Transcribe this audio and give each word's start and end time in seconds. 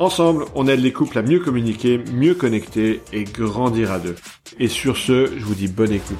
Ensemble, 0.00 0.46
on 0.54 0.66
aide 0.66 0.80
les 0.80 0.94
couples 0.94 1.18
à 1.18 1.22
mieux 1.22 1.40
communiquer, 1.40 2.00
mieux 2.14 2.32
connecter 2.32 3.02
et 3.12 3.24
grandir 3.24 3.92
à 3.92 3.98
deux. 3.98 4.16
Et 4.58 4.66
sur 4.66 4.96
ce, 4.96 5.26
je 5.26 5.44
vous 5.44 5.54
dis 5.54 5.68
bonne 5.68 5.92
écoute. 5.92 6.16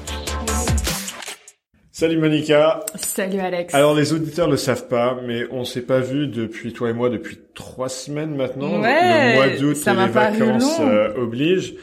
Salut 1.91 2.19
Monica. 2.19 2.85
Salut 2.93 3.39
Alex. 3.39 3.73
Alors 3.73 3.95
les 3.95 4.13
auditeurs 4.13 4.47
le 4.47 4.57
savent 4.57 4.87
pas, 4.87 5.19
mais 5.25 5.45
on 5.49 5.65
s'est 5.65 5.81
pas 5.81 5.99
vu 5.99 6.27
depuis 6.27 6.73
toi 6.73 6.91
et 6.91 6.93
moi 6.93 7.09
depuis 7.09 7.39
trois 7.55 7.89
semaines 7.89 8.35
maintenant. 8.35 8.79
Ouais, 8.81 9.31
le 9.31 9.35
mois 9.35 9.47
d'août 9.49 9.77
les 9.83 10.07
vacances 10.07 10.79
euh, 10.79 11.15
obligent. 11.15 11.73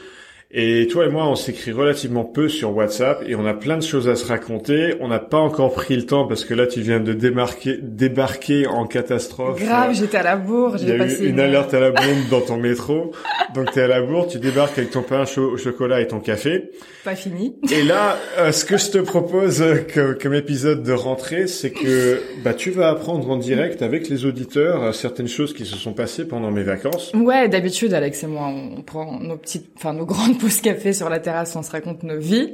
Et 0.51 0.87
toi 0.91 1.05
et 1.05 1.09
moi, 1.09 1.27
on 1.29 1.35
s'écrit 1.35 1.71
relativement 1.71 2.23
peu 2.23 2.49
sur 2.49 2.75
WhatsApp 2.75 3.23
et 3.27 3.35
on 3.35 3.45
a 3.45 3.53
plein 3.53 3.77
de 3.77 3.83
choses 3.83 4.09
à 4.09 4.15
se 4.15 4.25
raconter. 4.25 4.95
On 4.99 5.07
n'a 5.07 5.19
pas 5.19 5.37
encore 5.37 5.71
pris 5.73 5.95
le 5.95 6.07
temps 6.07 6.25
parce 6.27 6.43
que 6.43 6.55
là, 6.55 6.65
tu 6.65 6.81
viens 6.81 6.99
de 6.99 7.13
démarquer, 7.13 7.77
débarquer 7.83 8.65
en 8.65 8.87
catastrophe. 8.87 9.61
Grave, 9.63 9.91
Euh, 9.91 9.93
j'étais 9.93 10.17
à 10.17 10.23
la 10.23 10.37
bourre, 10.37 10.77
Il 10.79 10.85
y 10.85 10.87
j'ai 10.87 10.95
a 10.95 10.97
passé 10.97 11.23
eu 11.25 11.29
une 11.29 11.39
alerte 11.39 11.75
à 11.75 11.79
la 11.79 11.91
bombe 11.91 12.29
dans 12.31 12.41
ton 12.41 12.57
métro. 12.57 13.11
Donc 13.53 13.71
t'es 13.73 13.81
à 13.81 13.87
la 13.87 14.01
bourre, 14.01 14.27
tu 14.27 14.39
débarques 14.39 14.75
avec 14.79 14.89
ton 14.89 15.03
pain 15.03 15.23
au 15.37 15.57
chocolat 15.57 16.01
et 16.01 16.07
ton 16.07 16.19
café. 16.19 16.71
Pas 17.03 17.15
fini. 17.15 17.55
Et 17.71 17.83
là, 17.83 18.17
euh, 18.39 18.51
ce 18.51 18.65
que 18.65 18.77
je 18.77 18.89
te 18.89 18.97
propose 18.97 19.61
euh, 19.61 19.75
que- 19.75 20.13
comme 20.13 20.33
épisode 20.33 20.81
de 20.81 20.93
rentrée, 20.93 21.45
c'est 21.47 21.71
que 21.71 22.21
bah 22.43 22.55
tu 22.55 22.71
vas 22.71 22.89
apprendre 22.89 23.29
en 23.29 23.37
direct 23.37 23.83
avec 23.83 24.09
les 24.09 24.25
auditeurs 24.25 24.83
euh, 24.83 24.91
certaines 24.93 25.27
choses 25.27 25.53
qui 25.53 25.65
se 25.65 25.75
sont 25.75 25.93
passées 25.93 26.27
pendant 26.27 26.49
mes 26.51 26.63
vacances. 26.63 27.11
Ouais, 27.13 27.47
d'habitude, 27.49 27.93
Alex 27.93 28.23
et 28.23 28.27
moi, 28.27 28.47
on 28.47 28.81
prend 28.81 29.19
nos 29.19 29.37
petites, 29.37 29.67
enfin 29.77 29.93
nos 29.93 30.05
grandes 30.05 30.37
pauses 30.41 30.61
café 30.61 30.93
sur 30.93 31.09
la 31.09 31.19
terrasse, 31.19 31.55
on 31.55 31.63
se 31.63 31.71
raconte 31.71 32.03
nos 32.03 32.19
vies. 32.19 32.51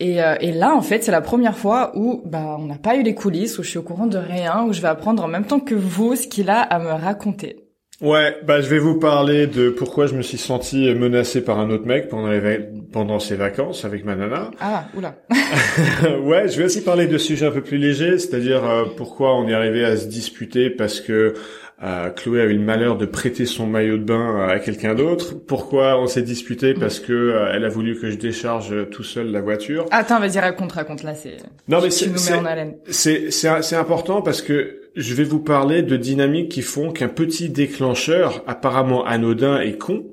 Et, 0.00 0.22
euh, 0.22 0.34
et 0.40 0.52
là, 0.52 0.74
en 0.74 0.82
fait, 0.82 1.04
c'est 1.04 1.12
la 1.12 1.20
première 1.20 1.56
fois 1.56 1.92
où 1.96 2.22
bah, 2.26 2.56
on 2.58 2.66
n'a 2.66 2.78
pas 2.78 2.96
eu 2.96 3.02
les 3.02 3.14
coulisses, 3.14 3.58
où 3.58 3.62
je 3.62 3.70
suis 3.70 3.78
au 3.78 3.82
courant 3.82 4.06
de 4.06 4.18
rien, 4.18 4.64
où 4.64 4.72
je 4.72 4.80
vais 4.80 4.88
apprendre 4.88 5.22
en 5.22 5.28
même 5.28 5.46
temps 5.46 5.60
que 5.60 5.74
vous 5.74 6.16
ce 6.16 6.26
qu'il 6.26 6.50
a 6.50 6.60
à 6.60 6.78
me 6.78 6.90
raconter. 6.90 7.63
Ouais, 8.00 8.36
bah 8.44 8.60
je 8.60 8.68
vais 8.68 8.78
vous 8.78 8.98
parler 8.98 9.46
de 9.46 9.70
pourquoi 9.70 10.06
je 10.06 10.14
me 10.14 10.22
suis 10.22 10.38
senti 10.38 10.92
menacé 10.94 11.44
par 11.44 11.60
un 11.60 11.70
autre 11.70 11.86
mec 11.86 12.08
pendant 12.08 12.28
les 12.28 12.58
pendant 12.92 13.20
ces 13.20 13.36
vacances 13.36 13.84
avec 13.84 14.04
ma 14.04 14.16
nana. 14.16 14.50
Ah, 14.60 14.86
oula. 14.96 15.14
ouais, 16.22 16.48
je 16.48 16.58
vais 16.58 16.64
aussi 16.64 16.82
parler 16.82 17.06
de 17.06 17.18
sujets 17.18 17.46
un 17.46 17.52
peu 17.52 17.60
plus 17.60 17.78
légers, 17.78 18.18
c'est-à-dire 18.18 18.64
euh, 18.64 18.84
pourquoi 18.96 19.36
on 19.36 19.48
est 19.48 19.54
arrivé 19.54 19.84
à 19.84 19.96
se 19.96 20.06
disputer 20.06 20.70
parce 20.70 21.00
que 21.00 21.34
euh, 21.82 22.10
Chloé 22.10 22.40
a 22.40 22.44
eu 22.44 22.54
le 22.54 22.64
malheur 22.64 22.96
de 22.96 23.06
prêter 23.06 23.46
son 23.46 23.66
maillot 23.66 23.98
de 23.98 24.04
bain 24.04 24.48
à 24.48 24.58
quelqu'un 24.58 24.94
d'autre. 24.94 25.34
Pourquoi 25.46 26.00
on 26.00 26.08
s'est 26.08 26.22
disputé 26.22 26.74
parce 26.74 26.98
que 26.98 27.12
euh, 27.12 27.52
elle 27.54 27.64
a 27.64 27.68
voulu 27.68 27.98
que 27.98 28.10
je 28.10 28.16
décharge 28.16 28.90
tout 28.90 29.04
seul 29.04 29.30
la 29.30 29.40
voiture. 29.40 29.86
Attends, 29.92 30.18
vas-y, 30.18 30.40
raconte, 30.40 30.72
raconte, 30.72 31.04
là, 31.04 31.14
c'est... 31.14 31.36
Non 31.68 31.80
mais 31.80 31.90
c'est 31.90 33.30
c'est 33.30 33.76
important 33.76 34.20
parce 34.20 34.42
que 34.42 34.83
je 34.96 35.14
vais 35.14 35.24
vous 35.24 35.40
parler 35.40 35.82
de 35.82 35.96
dynamiques 35.96 36.50
qui 36.50 36.62
font 36.62 36.92
qu'un 36.92 37.08
petit 37.08 37.48
déclencheur 37.48 38.44
apparemment 38.46 39.04
anodin 39.04 39.60
et 39.60 39.76
con 39.76 40.04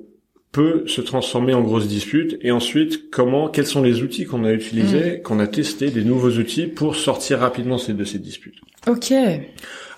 peut 0.52 0.84
se 0.86 1.00
transformer 1.00 1.54
en 1.54 1.62
grosse 1.62 1.88
dispute 1.88 2.36
et 2.42 2.50
ensuite 2.50 3.10
comment 3.10 3.48
quels 3.48 3.66
sont 3.66 3.82
les 3.82 4.02
outils 4.02 4.26
qu'on 4.26 4.44
a 4.44 4.52
utilisés, 4.52 5.18
Mm. 5.18 5.22
qu'on 5.22 5.38
a 5.40 5.46
testés, 5.46 5.90
des 5.90 6.04
nouveaux 6.04 6.30
outils 6.32 6.66
pour 6.66 6.94
sortir 6.94 7.38
rapidement 7.38 7.76
de 7.76 8.04
ces 8.04 8.18
disputes. 8.18 8.56
Ok. 8.86 9.12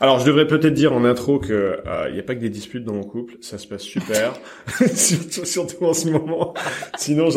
Alors, 0.00 0.20
je 0.20 0.26
devrais 0.26 0.46
peut-être 0.46 0.74
dire 0.74 0.92
en 0.92 1.04
intro 1.04 1.38
que 1.38 1.78
il 2.08 2.14
n'y 2.14 2.20
a 2.20 2.22
pas 2.22 2.34
que 2.34 2.40
des 2.40 2.50
disputes 2.50 2.84
dans 2.84 2.92
mon 2.92 3.02
couple, 3.02 3.34
ça 3.40 3.58
se 3.58 3.66
passe 3.66 3.82
super, 3.82 4.34
surtout, 4.94 5.44
surtout 5.44 5.84
en 5.86 5.94
ce 5.94 6.08
moment. 6.08 6.54
Sinon, 6.98 7.28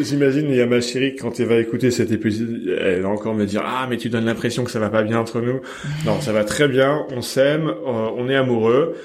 j'imagine 0.00 0.46
il 0.50 0.56
y 0.56 0.60
a 0.60 0.66
ma 0.66 0.80
chérie 0.80 1.14
quand 1.16 1.38
elle 1.40 1.46
va 1.46 1.56
écouter 1.56 1.90
cet 1.90 2.10
épisode, 2.12 2.76
elle 2.80 3.02
va 3.02 3.08
encore 3.08 3.34
me 3.34 3.46
dire 3.46 3.62
ah 3.64 3.86
mais 3.88 3.96
tu 3.96 4.08
donnes 4.10 4.26
l'impression 4.26 4.64
que 4.64 4.70
ça 4.70 4.80
va 4.80 4.90
pas 4.90 5.02
bien 5.02 5.18
entre 5.20 5.40
nous. 5.40 5.60
Non, 6.04 6.20
ça 6.20 6.32
va 6.32 6.44
très 6.44 6.68
bien, 6.68 7.06
on 7.16 7.22
s'aime, 7.22 7.68
euh, 7.68 8.10
on 8.16 8.28
est 8.28 8.36
amoureux 8.36 8.96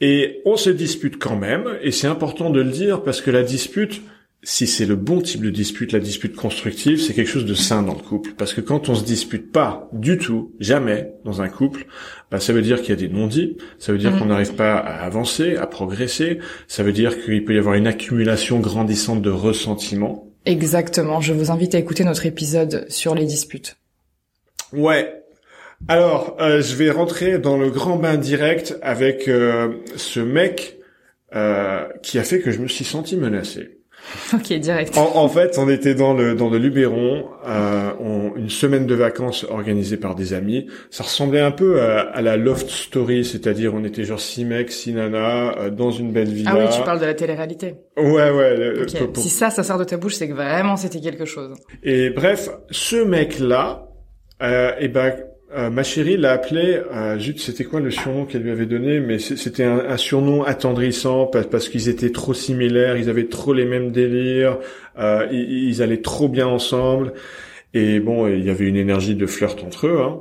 et 0.00 0.40
on 0.44 0.56
se 0.56 0.70
dispute 0.70 1.18
quand 1.18 1.36
même. 1.36 1.78
Et 1.82 1.90
c'est 1.90 2.06
important 2.06 2.50
de 2.50 2.60
le 2.60 2.70
dire 2.70 3.02
parce 3.02 3.20
que 3.20 3.30
la 3.30 3.42
dispute 3.42 4.02
si 4.48 4.68
c'est 4.68 4.86
le 4.86 4.94
bon 4.94 5.20
type 5.22 5.42
de 5.42 5.50
dispute, 5.50 5.90
la 5.90 5.98
dispute 5.98 6.36
constructive, 6.36 7.00
c'est 7.00 7.14
quelque 7.14 7.28
chose 7.28 7.46
de 7.46 7.54
sain 7.54 7.82
dans 7.82 7.94
le 7.94 8.00
couple. 8.00 8.30
Parce 8.38 8.54
que 8.54 8.60
quand 8.60 8.88
on 8.88 8.94
se 8.94 9.02
dispute 9.02 9.50
pas 9.50 9.88
du 9.92 10.18
tout, 10.18 10.52
jamais, 10.60 11.10
dans 11.24 11.42
un 11.42 11.48
couple, 11.48 11.86
bah, 12.30 12.38
ça 12.38 12.52
veut 12.52 12.62
dire 12.62 12.80
qu'il 12.80 12.90
y 12.90 12.92
a 12.92 12.96
des 12.96 13.08
non-dits, 13.08 13.56
ça 13.80 13.90
veut 13.90 13.98
dire 13.98 14.12
Mhm. 14.12 14.18
qu'on 14.20 14.26
n'arrive 14.26 14.54
pas 14.54 14.76
à 14.76 15.04
avancer, 15.04 15.56
à 15.56 15.66
progresser, 15.66 16.38
ça 16.68 16.84
veut 16.84 16.92
dire 16.92 17.24
qu'il 17.24 17.44
peut 17.44 17.54
y 17.54 17.58
avoir 17.58 17.74
une 17.74 17.88
accumulation 17.88 18.60
grandissante 18.60 19.20
de 19.20 19.30
ressentiments. 19.30 20.30
Exactement, 20.44 21.20
je 21.20 21.32
vous 21.32 21.50
invite 21.50 21.74
à 21.74 21.78
écouter 21.78 22.04
notre 22.04 22.24
épisode 22.24 22.86
sur 22.88 23.16
les 23.16 23.24
disputes. 23.24 23.78
Ouais. 24.72 25.12
Alors, 25.88 26.36
euh, 26.40 26.60
je 26.62 26.74
vais 26.74 26.90
rentrer 26.90 27.38
dans 27.38 27.56
le 27.56 27.70
grand 27.70 27.96
bain 27.96 28.16
direct 28.16 28.76
avec 28.82 29.28
euh, 29.28 29.68
ce 29.96 30.20
mec 30.20 30.78
euh, 31.34 31.84
qui 32.02 32.18
a 32.18 32.22
fait 32.22 32.40
que 32.40 32.50
je 32.50 32.60
me 32.60 32.68
suis 32.68 32.84
senti 32.84 33.16
menacé. 33.16 33.72
Ok, 34.32 34.52
direct. 34.52 34.96
En, 34.96 35.16
en 35.16 35.28
fait, 35.28 35.58
on 35.58 35.68
était 35.68 35.94
dans 35.94 36.14
le 36.14 36.36
dans 36.36 36.48
le 36.48 36.58
Luberon, 36.58 37.24
euh, 37.46 37.90
on- 37.98 38.36
une 38.36 38.50
semaine 38.50 38.86
de 38.86 38.94
vacances 38.94 39.44
organisée 39.50 39.96
par 39.96 40.14
des 40.14 40.32
amis. 40.32 40.68
Ça 40.90 41.02
ressemblait 41.02 41.40
un 41.40 41.50
peu 41.50 41.80
à, 41.80 42.00
à 42.02 42.22
la 42.22 42.36
loft 42.36 42.68
story, 42.70 43.24
c'est-à-dire 43.24 43.74
on 43.74 43.82
était 43.84 44.04
genre 44.04 44.20
six 44.20 44.44
mecs, 44.44 44.70
six 44.70 44.92
nanas 44.92 45.56
euh, 45.58 45.70
dans 45.70 45.90
une 45.90 46.12
belle 46.12 46.28
villa. 46.28 46.52
Ah 46.54 46.58
oui, 46.58 46.66
tu 46.72 46.82
parles 46.82 47.00
de 47.00 47.06
la 47.06 47.14
télé-réalité. 47.14 47.74
Ouais, 47.96 48.30
ouais. 48.30 48.56
le- 48.56 48.82
Ok. 48.82 48.96
pour- 48.98 49.12
pour- 49.14 49.22
Si 49.24 49.28
ça, 49.28 49.50
ça 49.50 49.64
sort 49.64 49.78
de 49.78 49.84
ta 49.84 49.96
bouche, 49.96 50.14
c'est 50.14 50.28
que 50.28 50.34
vraiment 50.34 50.76
c'était 50.76 51.00
quelque 51.00 51.24
chose. 51.24 51.54
Et 51.82 52.10
bref, 52.10 52.48
ce 52.70 52.96
mec-là, 53.02 53.88
euh, 54.42 54.70
et 54.78 54.86
ben, 54.88 55.14
euh, 55.54 55.70
ma 55.70 55.82
chérie 55.82 56.16
l'a 56.16 56.32
appelé, 56.32 56.80
euh, 56.92 57.18
c'était 57.36 57.64
quoi 57.64 57.80
le 57.80 57.90
surnom 57.90 58.24
qu'elle 58.24 58.42
lui 58.42 58.50
avait 58.50 58.66
donné 58.66 59.00
Mais 59.00 59.18
c'était 59.18 59.64
un, 59.64 59.96
surnom 59.96 60.42
attendrissant 60.42 61.26
parce, 61.26 61.68
qu'ils 61.68 61.88
étaient 61.88 62.10
trop 62.10 62.34
similaires, 62.34 62.96
ils 62.96 63.08
avaient 63.08 63.28
trop 63.28 63.52
les 63.52 63.64
mêmes 63.64 63.92
délires, 63.92 64.58
euh, 64.98 65.26
ils, 65.30 65.68
ils 65.68 65.82
allaient 65.82 66.02
trop 66.02 66.28
bien 66.28 66.46
ensemble. 66.46 67.12
Et 67.74 68.00
bon, 68.00 68.26
il 68.28 68.44
y 68.44 68.50
avait 68.50 68.66
une 68.66 68.76
énergie 68.76 69.14
de 69.14 69.26
flirt 69.26 69.62
entre 69.62 69.86
eux. 69.86 70.00
Hein. 70.00 70.20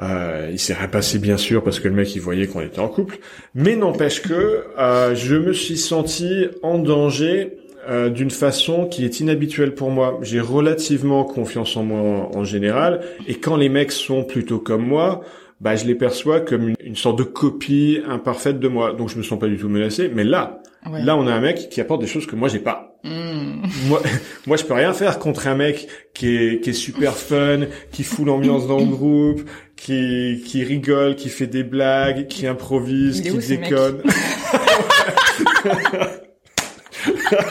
Euh, 0.00 0.48
il 0.50 0.58
s'est 0.58 0.74
rien 0.74 0.88
passé 0.88 1.18
bien 1.18 1.36
sûr 1.36 1.62
parce 1.62 1.78
que 1.78 1.86
le 1.86 1.94
mec 1.94 2.14
il 2.16 2.20
voyait 2.20 2.46
qu'on 2.46 2.60
était 2.60 2.80
en 2.80 2.88
couple, 2.88 3.18
mais 3.54 3.76
n'empêche 3.76 4.22
que 4.22 4.64
euh, 4.78 5.14
je 5.14 5.36
me 5.36 5.52
suis 5.52 5.76
senti 5.76 6.48
en 6.62 6.78
danger 6.78 7.58
euh, 7.88 8.08
d'une 8.10 8.30
façon 8.30 8.86
qui 8.86 9.04
est 9.04 9.20
inhabituelle 9.20 9.74
pour 9.74 9.90
moi. 9.90 10.18
J'ai 10.22 10.40
relativement 10.40 11.24
confiance 11.24 11.76
en 11.76 11.84
moi 11.84 12.00
en, 12.00 12.30
en 12.38 12.44
général, 12.44 13.00
et 13.26 13.34
quand 13.34 13.56
les 13.56 13.68
mecs 13.68 13.92
sont 13.92 14.24
plutôt 14.24 14.58
comme 14.58 14.86
moi, 14.86 15.22
bah 15.60 15.76
je 15.76 15.84
les 15.84 15.94
perçois 15.94 16.40
comme 16.40 16.70
une, 16.70 16.74
une 16.82 16.96
sorte 16.96 17.18
de 17.18 17.22
copie 17.24 18.00
imparfaite 18.08 18.58
de 18.58 18.68
moi. 18.68 18.92
Donc 18.92 19.08
je 19.10 19.16
me 19.18 19.22
sens 19.22 19.38
pas 19.38 19.46
du 19.46 19.56
tout 19.56 19.68
menacé. 19.68 20.10
Mais 20.12 20.24
là, 20.24 20.60
Ouais. 20.90 21.00
là 21.04 21.16
on 21.16 21.28
a 21.28 21.32
un 21.32 21.40
mec 21.40 21.68
qui 21.70 21.80
apporte 21.80 22.00
des 22.00 22.08
choses 22.08 22.26
que 22.26 22.34
moi 22.34 22.48
j'ai 22.48 22.58
pas. 22.58 22.96
Hmm. 23.04 23.62
Moi, 23.88 24.02
moi, 24.46 24.56
je 24.56 24.64
peux 24.64 24.74
rien 24.74 24.92
faire 24.92 25.18
contre 25.20 25.46
un 25.46 25.54
mec 25.54 25.86
qui 26.14 26.36
est, 26.36 26.60
qui 26.60 26.70
est 26.70 26.72
super 26.72 27.14
fun, 27.14 27.60
qui 27.92 28.02
fout 28.04 28.26
l'ambiance 28.26 28.66
dans 28.66 28.78
le 28.78 28.86
groupe, 28.86 29.42
qui, 29.76 30.42
qui 30.46 30.64
rigole, 30.64 31.14
qui 31.16 31.28
fait 31.28 31.46
des 31.46 31.62
blagues, 31.64 32.26
qui 32.26 32.46
improvise, 32.48 33.20
qui 33.22 33.38
déconne. 33.56 34.02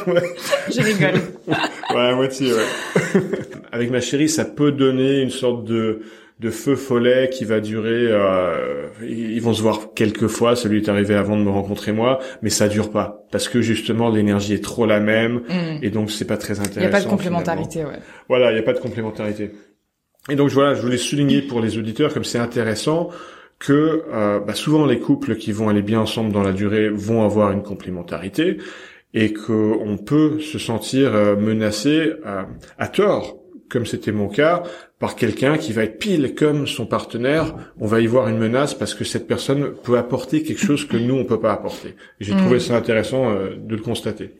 ouais, 0.07 0.33
Je 0.73 0.81
rigole. 0.81 1.21
ouais, 1.47 1.95
à 1.95 2.15
moitié, 2.15 2.51
ouais. 2.53 3.21
Avec 3.71 3.89
ma 3.91 4.01
chérie, 4.01 4.29
ça 4.29 4.45
peut 4.45 4.71
donner 4.71 5.21
une 5.21 5.29
sorte 5.29 5.63
de, 5.65 6.01
de 6.39 6.49
feu 6.49 6.75
follet 6.75 7.29
qui 7.31 7.45
va 7.45 7.59
durer. 7.59 8.07
Euh, 8.09 8.87
ils 9.01 9.41
vont 9.41 9.53
se 9.53 9.61
voir 9.61 9.93
quelques 9.95 10.27
fois. 10.27 10.55
Celui 10.55 10.77
est 10.81 10.89
arrivé 10.89 11.15
avant 11.15 11.37
de 11.37 11.43
me 11.43 11.49
rencontrer 11.49 11.91
moi, 11.91 12.19
mais 12.41 12.49
ça 12.49 12.67
dure 12.67 12.91
pas 12.91 13.25
parce 13.31 13.47
que 13.49 13.61
justement 13.61 14.09
l'énergie 14.09 14.53
est 14.53 14.63
trop 14.63 14.85
la 14.85 14.99
même 14.99 15.41
Hmm. 15.49 15.79
et 15.81 15.89
donc 15.89 16.11
c'est 16.11 16.25
pas 16.25 16.37
très 16.37 16.55
Il 16.55 16.59
intéressant. 16.61 16.79
n'y 16.81 16.85
a 16.85 16.89
pas 16.89 16.97
de 16.97 17.03
finalement. 17.03 17.17
complémentarité, 17.17 17.85
ouais. 17.85 17.99
Voilà, 18.29 18.51
il 18.51 18.55
n'y 18.55 18.59
a 18.59 18.63
pas 18.63 18.73
de 18.73 18.79
complémentarité. 18.79 19.51
Et 20.29 20.35
donc 20.35 20.49
voilà, 20.49 20.75
je 20.75 20.81
voulais 20.81 20.97
souligner 20.97 21.41
pour 21.41 21.61
les 21.61 21.77
auditeurs 21.77 22.13
comme 22.13 22.23
c'est 22.25 22.37
intéressant 22.39 23.09
que 23.57 24.03
euh, 24.13 24.39
bah, 24.39 24.53
souvent 24.55 24.85
les 24.85 24.99
couples 24.99 25.35
qui 25.35 25.51
vont 25.51 25.69
aller 25.69 25.81
bien 25.81 25.99
ensemble 25.99 26.31
dans 26.33 26.43
la 26.43 26.51
durée 26.51 26.89
vont 26.89 27.23
avoir 27.23 27.51
une 27.51 27.61
complémentarité 27.63 28.57
et 29.13 29.33
qu'on 29.33 29.97
peut 29.97 30.39
se 30.39 30.57
sentir 30.59 31.13
euh, 31.13 31.35
menacé 31.35 32.13
euh, 32.25 32.43
à 32.77 32.87
tort, 32.87 33.37
comme 33.69 33.85
c'était 33.85 34.11
mon 34.11 34.27
cas, 34.27 34.63
par 34.99 35.15
quelqu'un 35.15 35.57
qui 35.57 35.73
va 35.73 35.83
être 35.83 35.97
pile 35.97 36.35
comme 36.35 36.67
son 36.67 36.85
partenaire. 36.85 37.55
On 37.79 37.87
va 37.87 38.01
y 38.01 38.07
voir 38.07 38.27
une 38.27 38.37
menace 38.37 38.73
parce 38.73 38.93
que 38.93 39.03
cette 39.03 39.27
personne 39.27 39.73
peut 39.83 39.97
apporter 39.97 40.43
quelque 40.43 40.63
chose 40.63 40.85
que 40.85 40.97
nous 40.97 41.15
on 41.15 41.25
peut 41.25 41.39
pas 41.39 41.53
apporter. 41.53 41.95
J'ai 42.19 42.33
Mm. 42.33 42.37
trouvé 42.37 42.59
ça 42.59 42.75
intéressant 42.77 43.31
euh, 43.31 43.55
de 43.57 43.75
le 43.75 43.81
constater. 43.81 44.31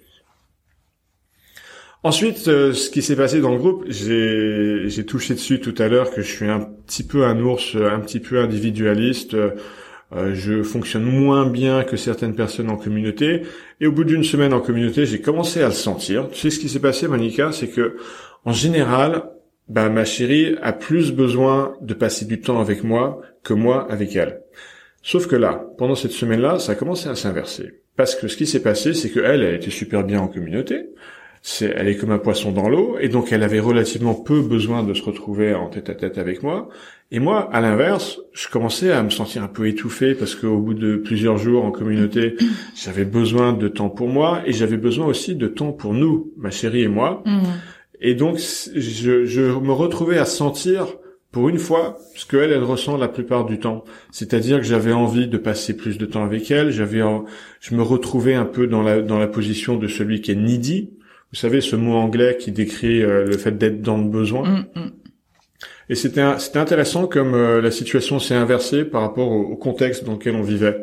Ensuite, 2.04 2.48
euh, 2.48 2.74
ce 2.74 2.90
qui 2.90 3.02
s'est 3.04 3.16
passé 3.16 3.42
dans 3.42 3.52
le 3.52 3.60
groupe, 3.60 3.86
j'ai, 3.88 4.90
j'ai 4.90 5.06
touché 5.06 5.36
dessus 5.36 5.60
tout 5.60 5.76
à 5.78 5.88
l'heure 5.88 6.10
que 6.12 6.22
je 6.24 6.32
suis 6.32 6.50
un 6.50 6.60
petit 6.60 7.04
peu 7.04 7.26
un 7.26 7.40
ours, 7.40 7.76
un 7.76 8.00
petit 8.00 8.20
peu 8.20 8.40
individualiste. 8.40 9.36
Euh, 9.36 9.52
je 10.34 10.64
fonctionne 10.64 11.04
moins 11.04 11.46
bien 11.46 11.84
que 11.84 11.98
certaines 11.98 12.36
personnes 12.36 12.70
en 12.70 12.78
communauté. 12.78 13.44
Et 13.80 13.88
au 13.88 13.92
bout 13.92 14.04
d'une 14.04 14.24
semaine 14.24 14.54
en 14.54 14.60
communauté, 14.60 15.06
j'ai 15.06 15.22
commencé 15.22 15.62
à 15.62 15.68
le 15.68 15.74
sentir. 15.74 16.30
Tu 16.30 16.40
sais 16.40 16.50
ce 16.50 16.60
qui 16.60 16.70
s'est 16.70 16.80
passé, 16.80 17.08
Monica, 17.08 17.52
c'est 17.52 17.70
que 17.70 17.98
en 18.44 18.54
général, 18.54 19.24
bah, 19.70 19.90
ma 19.90 20.04
chérie 20.04 20.58
a 20.62 20.74
plus 20.74 21.14
besoin 21.14 21.76
de 21.82 21.94
passer 21.94 22.26
du 22.26 22.42
temps 22.42 22.60
avec 22.60 22.84
moi 22.84 23.22
que 23.44 23.54
moi 23.54 23.90
avec 23.90 24.16
elle. 24.16 24.42
Sauf 25.02 25.28
que 25.28 25.36
là, 25.36 25.66
pendant 25.78 25.96
cette 25.96 26.12
semaine-là, 26.12 26.60
ça 26.60 26.74
a 26.74 26.76
commencé 26.76 27.10
à 27.10 27.16
s'inverser. 27.16 27.82
Parce 27.96 28.16
que 28.16 28.28
ce 28.28 28.38
qui 28.38 28.46
s'est 28.46 28.62
passé, 28.62 28.94
c'est 28.94 29.10
qu'elle, 29.10 29.44
elle 29.44 29.56
était 29.56 29.72
super 29.72 30.04
bien 30.04 30.20
en 30.20 30.28
communauté. 30.28 30.90
Elle 31.62 31.88
est 31.88 31.98
comme 31.98 32.12
un 32.12 32.20
poisson 32.20 32.52
dans 32.52 32.70
l'eau, 32.70 32.98
et 33.00 33.10
donc 33.10 33.32
elle 33.32 33.42
avait 33.42 33.60
relativement 33.60 34.14
peu 34.14 34.42
besoin 34.42 34.84
de 34.84 34.94
se 34.94 35.02
retrouver 35.02 35.56
en 35.56 35.70
tête 35.70 35.90
à 35.90 35.96
tête 35.96 36.20
avec 36.20 36.44
moi. 36.44 36.70
Et 37.14 37.20
moi, 37.20 37.50
à 37.52 37.60
l'inverse, 37.60 38.20
je 38.32 38.48
commençais 38.48 38.92
à 38.92 39.04
me 39.04 39.10
sentir 39.10 39.44
un 39.44 39.48
peu 39.48 39.68
étouffé 39.68 40.16
parce 40.16 40.34
qu'au 40.34 40.60
bout 40.60 40.74
de 40.74 40.96
plusieurs 40.96 41.38
jours 41.38 41.66
en 41.66 41.72
communauté, 41.72 42.36
j'avais 42.76 43.06
besoin 43.06 43.54
de 43.54 43.68
temps 43.68 43.90
pour 43.90 44.08
moi 44.08 44.42
et 44.46 44.54
j'avais 44.54 44.78
besoin 44.78 45.08
aussi 45.08 45.36
de 45.36 45.48
temps 45.48 45.74
pour 45.74 45.94
nous, 45.94 46.32
ma 46.38 46.52
chérie 46.52 46.84
et 46.84 46.88
moi. 46.88 47.22
Mmh. 47.26 47.42
Et 48.00 48.16
donc, 48.16 48.38
je, 48.38 49.26
je 49.26 49.42
me 49.42 49.74
retrouvais 49.74 50.18
à 50.18 50.26
sentir 50.26 50.88
pour 51.32 51.48
une 51.48 51.60
fois, 51.60 51.98
ce 52.16 52.26
qu'elle, 52.26 52.52
elle 52.52 52.64
ressent 52.64 52.98
la 52.98 53.08
plupart 53.08 53.46
du 53.46 53.58
temps. 53.58 53.86
C'est-à-dire 54.12 54.58
que 54.58 54.66
j'avais 54.66 54.92
envie 54.92 55.28
de 55.28 55.38
passer 55.38 55.76
plus 55.76 55.98
de 55.98 56.06
temps 56.06 56.26
avec 56.26 56.52
elle, 56.52 56.72
j'avais, 56.72 57.02
je 57.62 57.76
me 57.76 57.82
retrouvais 57.82 58.34
un 58.34 58.46
peu 58.46 58.68
dans 58.68 58.82
la, 58.82 59.02
dans 59.02 59.18
la 59.18 59.28
position 59.28 59.78
de 59.78 59.88
celui 59.88 60.20
qui 60.20 60.32
est 60.32 60.36
needy. 60.36 60.90
Vous 61.32 61.38
savez, 61.38 61.62
ce 61.62 61.78
mot 61.78 61.94
anglais 61.94 62.36
qui 62.38 62.52
décrit 62.52 63.02
euh, 63.02 63.26
le 63.26 63.38
fait 63.38 63.58
d'être 63.58 63.82
dans 63.82 63.98
le 63.98 64.10
besoin. 64.10 64.50
Mm, 64.50 64.80
mm. 64.80 64.92
Et 65.90 65.96
c'était, 65.96 66.24
c'était 66.40 66.60
intéressant 66.60 67.08
comme 67.08 67.34
euh, 67.34 67.62
la 67.62 67.72
situation 67.72 68.20
s'est 68.20 68.36
inversée 68.36 68.86
par 68.86 69.02
rapport 69.02 69.30
au, 69.30 69.42
au, 69.42 69.56
contexte 69.56 70.04
dans 70.04 70.14
lequel 70.14 70.36
on 70.36 70.42
vivait. 70.42 70.78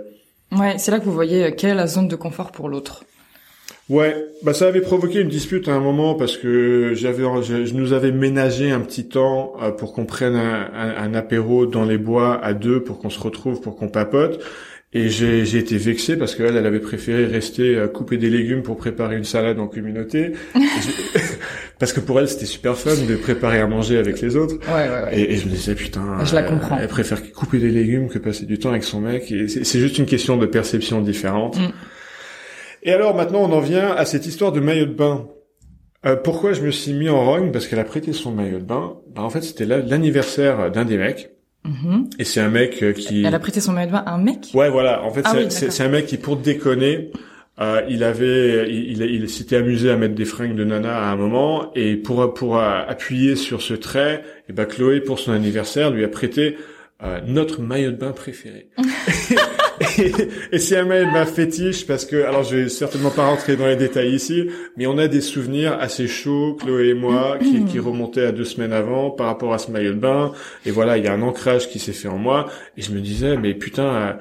Ouais, 0.53 0.79
c'est 0.79 0.91
là 0.91 0.99
que 0.99 1.05
vous 1.05 1.13
voyez 1.13 1.45
euh, 1.45 1.51
quelle 1.57 1.71
est 1.71 1.75
la 1.75 1.87
zone 1.87 2.09
de 2.09 2.17
confort 2.17 2.53
pour 2.53 2.69
l'autre. 2.69 3.05
Ouais, 3.89 4.15
bah 4.43 4.53
ça 4.53 4.67
avait 4.67 4.83
provoqué 4.83 5.21
une 5.21 5.29
dispute 5.29 5.67
à 5.67 5.73
un 5.73 5.81
moment 5.81 6.15
parce 6.15 6.37
que 6.37 6.93
j'avais, 6.93 7.23
je, 7.43 7.73
nous 7.73 7.95
avais 7.95 8.13
ménagé 8.13 8.71
un 8.71 8.81
petit 8.81 9.09
temps 9.09 9.55
euh, 9.63 9.71
pour 9.71 9.95
qu'on 9.95 10.05
prenne 10.05 10.37
un, 10.37 10.71
un, 10.75 11.15
apéro 11.15 11.65
dans 11.65 11.87
les 11.87 11.97
bois 11.97 12.39
à 12.45 12.53
deux 12.53 12.83
pour 12.83 12.99
qu'on 12.99 13.09
se 13.09 13.19
retrouve, 13.19 13.63
pour 13.63 13.77
qu'on 13.77 13.89
papote. 13.89 14.45
Et 14.95 15.11
j'ai, 15.11 15.45
j'ai 15.45 15.59
été 15.59 15.77
vexé 15.77 16.17
parce 16.17 16.35
qu'elle, 16.35 16.57
elle 16.57 16.67
avait 16.67 16.81
préféré 16.81 17.27
rester 17.27 17.77
euh, 17.77 17.89
couper 17.89 18.17
des 18.17 18.31
légumes 18.31 18.63
pour 18.63 18.77
préparer 18.79 19.17
une 19.17 19.25
salade 19.25 19.59
en 19.59 19.69
communauté. 19.69 20.33
parce 21.79 21.93
que 21.93 22.01
pour 22.01 22.19
elle, 22.19 22.29
c'était 22.29 22.47
super 22.47 22.77
fun 22.77 22.91
de 23.09 23.17
préparer 23.17 23.61
à 23.61 23.67
manger 23.67 23.99
avec 23.99 24.21
les 24.21 24.37
autres. 24.37 24.57
Ouais, 24.67 24.89
ouais, 24.89 25.05
ouais. 25.05 25.33
Et, 25.33 25.37
je 25.37 25.47
me 25.47 25.53
disais, 25.53 25.75
putain, 25.75 26.25
je 26.25 26.35
la 26.35 26.43
comprends. 26.43 26.77
Elle, 26.79 26.89
préfère 26.89 27.33
couper 27.33 27.59
des 27.59 27.71
légumes 27.71 28.09
que 28.09 28.19
passer 28.19 28.47
du 28.47 28.59
temps 28.59 28.71
avec 28.71 28.83
son 28.83 29.01
mec. 29.01 29.31
Et 29.31 29.47
c'est, 29.49 29.79
juste 29.79 29.99
une 29.99 30.07
question 30.07 30.37
de 30.37 30.47
perception 30.47 31.01
différente. 31.01 31.57
Mm. 31.59 31.71
Et 32.85 32.93
alors 32.93 33.15
maintenant 33.15 33.41
on 33.41 33.53
en 33.53 33.61
vient 33.61 33.91
à 33.91 34.05
cette 34.05 34.27
histoire 34.27 34.53
de 34.53 34.61
maillot 34.61 34.87
de 34.87 34.95
bain. 34.95 35.27
Euh, 36.07 36.17
pourquoi 36.17 36.53
je 36.53 36.63
me 36.63 36.71
suis 36.71 36.93
mis 36.93 37.09
en 37.09 37.25
rogne? 37.25 37.51
Parce 37.51 37.67
qu'elle 37.67 37.81
a 37.81 37.85
prêté 37.85 38.13
son 38.13 38.31
maillot 38.31 38.59
de 38.59 38.65
bain. 38.65 38.95
Bah, 39.15 39.23
en 39.23 39.31
fait 39.31 39.43
c'était 39.43 39.67
l'anniversaire 39.67 40.71
d'un 40.71 40.85
des 40.85 40.97
mecs. 40.97 41.33
Mm-hmm. 41.67 42.21
Et 42.21 42.25
c'est 42.25 42.41
un 42.41 42.51
mec 42.51 42.83
euh, 42.83 42.93
qui... 42.93 43.25
Elle 43.25 43.35
a 43.35 43.41
prêté 43.41 43.61
son 43.61 43.73
maillot 43.73 43.89
de 43.89 43.93
bain 43.93 44.05
à 44.07 44.15
un 44.15 44.19
mec? 44.19 44.51
Ouais 44.55 44.71
voilà. 44.71 45.03
En 45.03 45.11
fait 45.11 45.23
ah 45.25 45.35
c'est 45.51 45.83
un 45.83 45.89
mec 45.89 46.07
qui 46.07 46.19
pour 46.19 46.37
déconner... 46.37 47.11
Euh, 47.61 47.83
il 47.89 48.05
avait, 48.05 48.71
il, 48.71 49.03
il, 49.03 49.29
s'était 49.29 49.57
amusé 49.57 49.91
à 49.91 49.97
mettre 49.97 50.15
des 50.15 50.25
fringues 50.25 50.55
de 50.55 50.65
nana 50.65 50.97
à 50.97 51.11
un 51.11 51.17
moment 51.17 51.73
et 51.75 51.97
pour 51.97 52.33
pour 52.33 52.61
appuyer 52.61 53.35
sur 53.35 53.63
ce 53.63 53.75
trait, 53.75 54.23
et 54.25 54.51
eh 54.51 54.53
ben 54.53 54.65
Chloé 54.65 55.01
pour 55.01 55.19
son 55.19 55.33
anniversaire 55.33 55.91
lui 55.91 56.05
a 56.05 56.09
prêté 56.09 56.57
euh, 57.01 57.21
notre 57.25 57.63
maillot 57.63 57.93
de 57.93 57.97
bain 57.97 58.11
préféré. 58.11 58.71
et, 60.53 60.59
c'est 60.59 60.77
un 60.77 60.85
maillot 60.85 61.07
de 61.07 61.13
bain 61.13 61.27
fétiche 61.27 61.87
parce 61.87 62.05
que, 62.05 62.25
alors 62.25 62.43
je 62.43 62.57
vais 62.57 62.69
certainement 62.69 63.11
pas 63.11 63.25
rentrer 63.25 63.55
dans 63.55 63.69
les 63.69 63.77
détails 63.77 64.13
ici, 64.13 64.49
mais 64.77 64.89
on 64.89 64.99
a 64.99 65.07
des 65.07 65.21
souvenirs 65.21 65.77
assez 65.79 66.09
chauds, 66.09 66.55
Chloé 66.55 66.89
et 66.89 66.95
moi, 66.95 67.39
qui, 67.39 67.65
qui 67.67 67.79
remontaient 67.79 68.25
à 68.25 68.33
deux 68.33 68.45
semaines 68.45 68.73
avant 68.73 69.13
par 69.13 69.29
rapport 69.29 69.55
à 69.55 69.59
ce 69.59 69.71
maillot 69.71 69.93
de 69.93 70.01
bain. 70.01 70.33
Et 70.67 70.73
voilà, 70.73 70.99
il 70.99 71.05
y 71.05 71.07
a 71.07 71.13
un 71.13 71.23
ancrage 71.23 71.69
qui 71.69 71.79
s'est 71.79 71.93
fait 71.93 72.09
en 72.09 72.19
moi. 72.19 72.51
Et 72.77 72.83
je 72.83 72.91
me 72.91 72.99
disais, 72.99 73.37
mais 73.37 73.55
putain, 73.55 73.87
euh, 73.87 74.13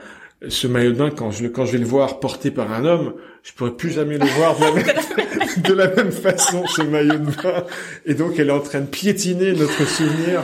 ce 0.48 0.68
maillot 0.68 0.92
de 0.92 0.98
bain, 0.98 1.10
quand 1.10 1.32
je, 1.32 1.48
quand 1.48 1.66
je 1.66 1.74
vais 1.74 1.78
le 1.80 1.86
voir 1.86 2.20
porté 2.20 2.52
par 2.52 2.72
un 2.72 2.86
homme, 2.86 3.14
je 3.44 3.54
pourrais 3.54 3.76
plus 3.76 3.92
jamais 3.92 4.18
le 4.18 4.26
voir 4.26 4.58
de 4.58 4.64
la, 4.64 4.72
même, 4.72 5.62
de 5.64 5.74
la 5.74 5.88
même 5.96 6.12
façon, 6.12 6.66
ce 6.68 6.82
maillot 6.84 7.18
de 7.18 7.42
bain. 7.42 7.64
Et 8.06 8.14
donc, 8.14 8.38
elle 8.38 8.50
est 8.50 8.54
en 8.54 8.60
train 8.60 8.82
de 8.82 8.86
piétiner 8.86 9.54
notre 9.54 9.86
souvenir. 9.88 10.44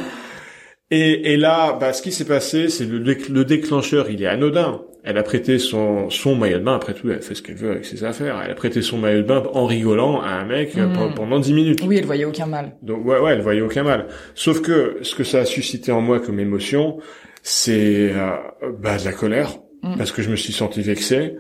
Et, 0.90 1.34
et 1.34 1.38
là, 1.38 1.74
bah, 1.74 1.94
ce 1.94 2.02
qui 2.02 2.12
s'est 2.12 2.26
passé, 2.26 2.70
c'est 2.70 2.86
le, 2.86 3.00
le, 3.00 3.46
déclencheur, 3.46 4.10
il 4.10 4.22
est 4.22 4.28
anodin. 4.28 4.82
Elle 5.04 5.18
a 5.18 5.24
prêté 5.24 5.60
son, 5.60 6.10
son 6.10 6.36
maillot 6.36 6.60
de 6.60 6.64
bain, 6.64 6.76
après 6.76 6.94
tout, 6.94 7.10
elle 7.10 7.22
fait 7.22 7.36
ce 7.36 7.42
qu'elle 7.42 7.56
veut 7.56 7.72
avec 7.72 7.86
ses 7.86 8.04
affaires. 8.04 8.42
Elle 8.44 8.52
a 8.52 8.56
prêté 8.56 8.82
son 8.82 8.98
maillot 8.98 9.22
de 9.22 9.28
bain 9.28 9.44
en 9.54 9.66
rigolant 9.66 10.22
à 10.22 10.30
un 10.30 10.46
mec 10.46 10.78
euh, 10.78 10.86
hmm. 10.86 11.14
pendant 11.16 11.40
dix 11.40 11.54
minutes. 11.54 11.84
Oui, 11.86 11.98
elle 11.98 12.06
voyait 12.06 12.26
aucun 12.26 12.46
mal. 12.46 12.76
Donc 12.84 13.06
ouais, 13.06 13.20
ouais, 13.20 13.34
elle 13.34 13.42
voyait 13.42 13.62
aucun 13.62 13.84
mal. 13.84 14.08
Sauf 14.34 14.62
que 14.62 15.00
ce 15.02 15.16
que 15.16 15.24
ça 15.24 15.40
a 15.40 15.46
suscité 15.46 15.92
en 15.92 16.00
moi 16.00 16.20
comme 16.20 16.40
émotion, 16.40 17.00
c'est 17.42 18.14
euh, 18.14 18.36
bah, 18.80 18.98
de 18.98 19.06
la 19.06 19.12
colère, 19.12 19.58
parce 19.98 20.12
que 20.12 20.22
je 20.22 20.30
me 20.30 20.36
suis 20.36 20.54
senti 20.54 20.82
vexé. 20.82 21.36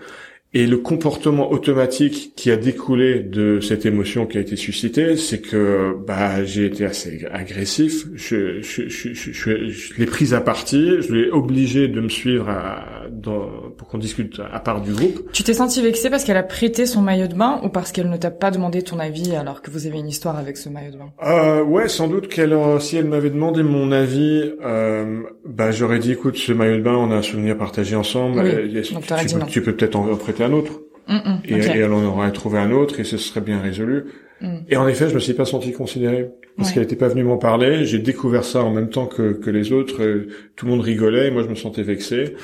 Et 0.55 0.67
le 0.67 0.77
comportement 0.77 1.51
automatique 1.51 2.33
qui 2.35 2.51
a 2.51 2.57
découlé 2.57 3.19
de 3.21 3.59
cette 3.59 3.85
émotion 3.87 4.27
qui 4.27 4.37
a 4.37 4.41
été 4.41 4.55
suscitée, 4.55 5.17
c'est 5.17 5.39
que 5.41 5.95
bah 6.05 6.43
j'ai 6.45 6.65
été 6.67 6.85
assez 6.85 7.25
agressif. 7.31 8.05
Je, 8.13 8.61
je, 8.61 8.87
je, 8.87 9.13
je, 9.13 9.31
je 9.31 9.93
l'ai 9.97 10.05
prise 10.05 10.33
à 10.35 10.41
partie. 10.41 11.01
Je 11.01 11.13
l'ai 11.13 11.29
obligé 11.31 11.87
de 11.87 11.99
me 11.99 12.09
suivre 12.09 12.49
à, 12.49 12.85
dans, 13.11 13.49
pour 13.77 13.87
qu'on 13.87 13.97
discute 13.97 14.39
à 14.51 14.59
part 14.59 14.81
du 14.81 14.91
groupe. 14.93 15.31
Tu 15.33 15.43
t'es 15.43 15.53
senti 15.53 15.81
vexé 15.81 16.11
parce 16.11 16.23
qu'elle 16.23 16.37
a 16.37 16.43
prêté 16.43 16.85
son 16.85 17.01
maillot 17.01 17.27
de 17.27 17.33
bain 17.35 17.59
ou 17.63 17.69
parce 17.69 17.91
qu'elle 17.91 18.09
ne 18.09 18.17
t'a 18.17 18.29
pas 18.31 18.51
demandé 18.51 18.83
ton 18.83 18.99
avis 18.99 19.35
alors 19.35 19.61
que 19.63 19.71
vous 19.71 19.87
avez 19.87 19.97
une 19.97 20.07
histoire 20.07 20.37
avec 20.37 20.57
ce 20.57 20.69
maillot 20.69 20.91
de 20.91 20.97
bain? 20.97 21.11
Euh, 21.25 21.63
Ouais, 21.63 21.87
sans 21.87 22.07
doute 22.07 22.27
qu'elle, 22.27 22.53
euh, 22.53 22.79
si 22.79 22.97
elle 22.97 23.05
m'avait 23.05 23.29
demandé 23.31 23.63
mon 23.63 23.91
avis, 23.91 24.51
euh, 24.63 25.21
bah 25.45 25.71
j'aurais 25.71 25.97
dit 25.99 26.11
écoute, 26.11 26.37
ce 26.37 26.51
maillot 26.51 26.77
de 26.77 26.83
bain, 26.83 26.95
on 26.95 27.09
a 27.09 27.15
un 27.15 27.21
souvenir 27.21 27.57
partagé 27.57 27.95
ensemble. 27.95 28.39
Oui. 28.43 28.83
Donc 28.91 29.05
tu, 29.05 29.25
dit 29.25 29.33
peux, 29.35 29.45
tu 29.47 29.61
peux 29.61 29.73
peut-être 29.73 29.95
en 29.95 30.15
prêter 30.15 30.42
un 30.43 30.53
autre. 30.53 30.81
Mm, 31.07 31.15
mm, 31.15 31.41
et, 31.45 31.53
elle 31.53 31.91
en 31.91 32.03
aurait 32.03 32.31
trouvé 32.31 32.59
un 32.59 32.71
autre 32.71 32.99
et 32.99 33.03
ce 33.03 33.17
serait 33.17 33.41
bien 33.41 33.59
résolu. 33.59 34.05
Mm. 34.41 34.57
Et 34.69 34.77
en 34.77 34.87
effet, 34.87 35.09
je 35.09 35.15
me 35.15 35.19
suis 35.19 35.33
pas 35.33 35.45
senti 35.45 35.71
considéré 35.73 36.29
parce 36.57 36.71
qu'elle 36.71 36.83
n'était 36.83 36.95
pas 36.95 37.07
venue 37.07 37.23
m'en 37.23 37.37
parler. 37.37 37.85
J'ai 37.85 37.99
découvert 37.99 38.43
ça 38.43 38.63
en 38.63 38.71
même 38.71 38.89
temps 38.89 39.07
que, 39.07 39.33
que 39.33 39.49
les 39.49 39.71
autres. 39.71 40.03
Euh, 40.03 40.27
tout 40.55 40.65
le 40.65 40.71
monde 40.71 40.81
rigolait 40.81 41.27
et 41.27 41.31
moi 41.31 41.43
je 41.43 41.49
me 41.49 41.55
sentais 41.55 41.83
vexé. 41.83 42.35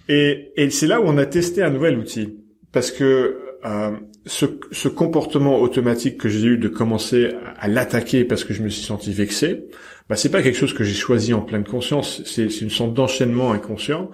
et, 0.08 0.52
et 0.56 0.70
c'est 0.70 0.86
là 0.86 1.00
où 1.00 1.04
on 1.06 1.18
a 1.18 1.26
testé 1.26 1.62
un 1.62 1.70
nouvel 1.70 1.98
outil 1.98 2.38
parce 2.72 2.90
que 2.90 3.38
euh, 3.64 3.90
ce, 4.26 4.46
ce, 4.70 4.88
comportement 4.88 5.60
automatique 5.60 6.18
que 6.18 6.28
j'ai 6.28 6.46
eu 6.46 6.58
de 6.58 6.68
commencer 6.68 7.32
à, 7.58 7.66
l'attaquer 7.66 8.24
parce 8.24 8.44
que 8.44 8.54
je 8.54 8.62
me 8.62 8.68
suis 8.68 8.84
senti 8.84 9.12
vexé, 9.12 9.64
bah 10.08 10.16
c'est 10.16 10.30
pas 10.30 10.42
quelque 10.42 10.56
chose 10.56 10.74
que 10.74 10.84
j'ai 10.84 10.94
choisi 10.94 11.34
en 11.34 11.40
pleine 11.40 11.64
conscience. 11.64 12.22
C'est 12.24 12.60
une 12.60 12.70
sorte 12.70 12.94
d'enchaînement 12.94 13.52
inconscient. 13.52 14.10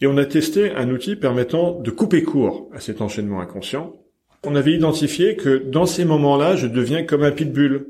Et 0.00 0.06
on 0.06 0.16
a 0.16 0.24
testé 0.24 0.72
un 0.72 0.90
outil 0.90 1.16
permettant 1.16 1.78
de 1.80 1.90
couper 1.90 2.22
court 2.22 2.68
à 2.74 2.80
cet 2.80 3.00
enchaînement 3.00 3.40
inconscient. 3.40 3.96
On 4.42 4.56
avait 4.56 4.72
identifié 4.72 5.36
que 5.36 5.56
dans 5.56 5.86
ces 5.86 6.04
moments-là, 6.04 6.56
je 6.56 6.66
deviens 6.66 7.04
comme 7.04 7.22
un 7.22 7.30
pitbull, 7.30 7.86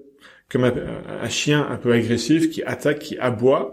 comme 0.48 0.64
un, 0.64 1.28
chien 1.28 1.66
un 1.68 1.76
peu 1.76 1.92
agressif 1.92 2.50
qui 2.50 2.62
attaque, 2.62 3.00
qui 3.00 3.18
aboie. 3.18 3.72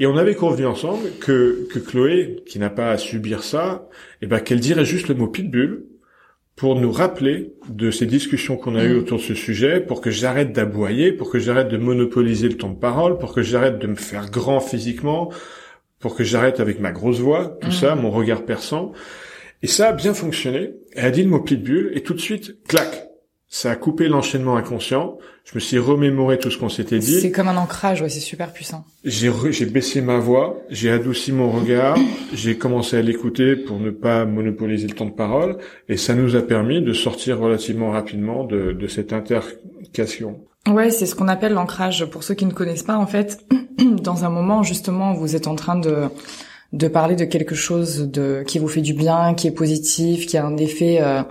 Et 0.00 0.06
on 0.06 0.16
avait 0.16 0.34
convenu 0.34 0.66
ensemble 0.66 1.10
que, 1.20 1.68
que 1.70 1.78
Chloé, 1.78 2.42
qui 2.46 2.58
n'a 2.58 2.70
pas 2.70 2.90
à 2.90 2.98
subir 2.98 3.44
ça, 3.44 3.88
eh 4.22 4.26
ben, 4.26 4.40
qu'elle 4.40 4.60
dirait 4.60 4.84
juste 4.86 5.08
le 5.08 5.14
mot 5.14 5.28
pitbull 5.28 5.84
pour 6.56 6.78
nous 6.78 6.92
rappeler 6.92 7.54
de 7.68 7.90
ces 7.90 8.06
discussions 8.06 8.56
qu'on 8.56 8.76
a 8.76 8.84
eues 8.84 8.94
mm. 8.94 8.98
autour 8.98 9.18
de 9.18 9.22
ce 9.22 9.34
sujet, 9.34 9.80
pour 9.80 10.00
que 10.00 10.10
j'arrête 10.10 10.52
d'aboyer, 10.52 11.12
pour 11.12 11.30
que 11.30 11.38
j'arrête 11.38 11.68
de 11.68 11.78
monopoliser 11.78 12.48
le 12.48 12.56
temps 12.56 12.70
de 12.70 12.78
parole, 12.78 13.18
pour 13.18 13.32
que 13.32 13.40
j'arrête 13.40 13.78
de 13.78 13.86
me 13.86 13.94
faire 13.94 14.30
grand 14.30 14.60
physiquement, 14.60 15.30
pour 16.00 16.14
que 16.14 16.24
j'arrête 16.24 16.60
avec 16.60 16.80
ma 16.80 16.92
grosse 16.92 17.20
voix, 17.20 17.58
tout 17.60 17.70
ça, 17.70 17.94
mhm. 17.94 18.02
mon 18.02 18.10
regard 18.10 18.44
perçant. 18.44 18.92
Et 19.62 19.66
ça 19.66 19.88
a 19.88 19.92
bien 19.92 20.14
fonctionné. 20.14 20.72
Elle 20.94 21.04
a 21.04 21.10
dit 21.10 21.22
le 21.22 21.28
mot 21.28 21.40
pitbull 21.40 21.92
et 21.94 22.02
tout 22.02 22.14
de 22.14 22.20
suite, 22.20 22.56
clac, 22.66 23.10
ça 23.52 23.72
a 23.72 23.76
coupé 23.76 24.08
l'enchaînement 24.08 24.56
inconscient. 24.56 25.18
Je 25.44 25.56
me 25.56 25.60
suis 25.60 25.78
remémoré 25.78 26.38
tout 26.38 26.50
ce 26.50 26.56
qu'on 26.56 26.68
s'était 26.68 27.00
dit. 27.00 27.20
C'est 27.20 27.32
comme 27.32 27.48
un 27.48 27.56
ancrage, 27.56 28.00
ouais, 28.00 28.08
c'est 28.08 28.20
super 28.20 28.52
puissant. 28.52 28.84
J'ai 29.04 29.30
j'ai 29.50 29.66
baissé 29.66 30.00
ma 30.00 30.18
voix, 30.18 30.62
j'ai 30.70 30.90
adouci 30.90 31.32
mon 31.32 31.50
regard, 31.50 31.98
j'ai 32.32 32.56
commencé 32.56 32.96
à 32.96 33.02
l'écouter 33.02 33.56
pour 33.56 33.80
ne 33.80 33.90
pas 33.90 34.24
monopoliser 34.24 34.86
le 34.86 34.94
temps 34.94 35.06
de 35.06 35.10
parole, 35.10 35.58
et 35.88 35.96
ça 35.96 36.14
nous 36.14 36.36
a 36.36 36.42
permis 36.42 36.80
de 36.80 36.92
sortir 36.92 37.40
relativement 37.40 37.90
rapidement 37.90 38.44
de, 38.44 38.72
de 38.72 38.86
cette 38.86 39.12
intercation. 39.12 40.40
Ouais, 40.68 40.90
c'est 40.90 41.06
ce 41.06 41.14
qu'on 41.14 41.28
appelle 41.28 41.52
l'ancrage. 41.52 42.04
Pour 42.06 42.22
ceux 42.22 42.34
qui 42.34 42.44
ne 42.44 42.52
connaissent 42.52 42.82
pas, 42.82 42.96
en 42.96 43.06
fait, 43.06 43.44
dans 43.78 44.24
un 44.24 44.30
moment 44.30 44.62
justement, 44.62 45.14
vous 45.14 45.36
êtes 45.36 45.46
en 45.46 45.54
train 45.54 45.76
de 45.76 46.08
de 46.72 46.86
parler 46.86 47.16
de 47.16 47.24
quelque 47.24 47.56
chose 47.56 48.08
de 48.08 48.44
qui 48.46 48.60
vous 48.60 48.68
fait 48.68 48.80
du 48.80 48.94
bien, 48.94 49.34
qui 49.34 49.48
est 49.48 49.52
positif, 49.52 50.26
qui 50.26 50.36
a 50.36 50.44
un 50.44 50.56
effet 50.56 51.00
euh, 51.00 51.22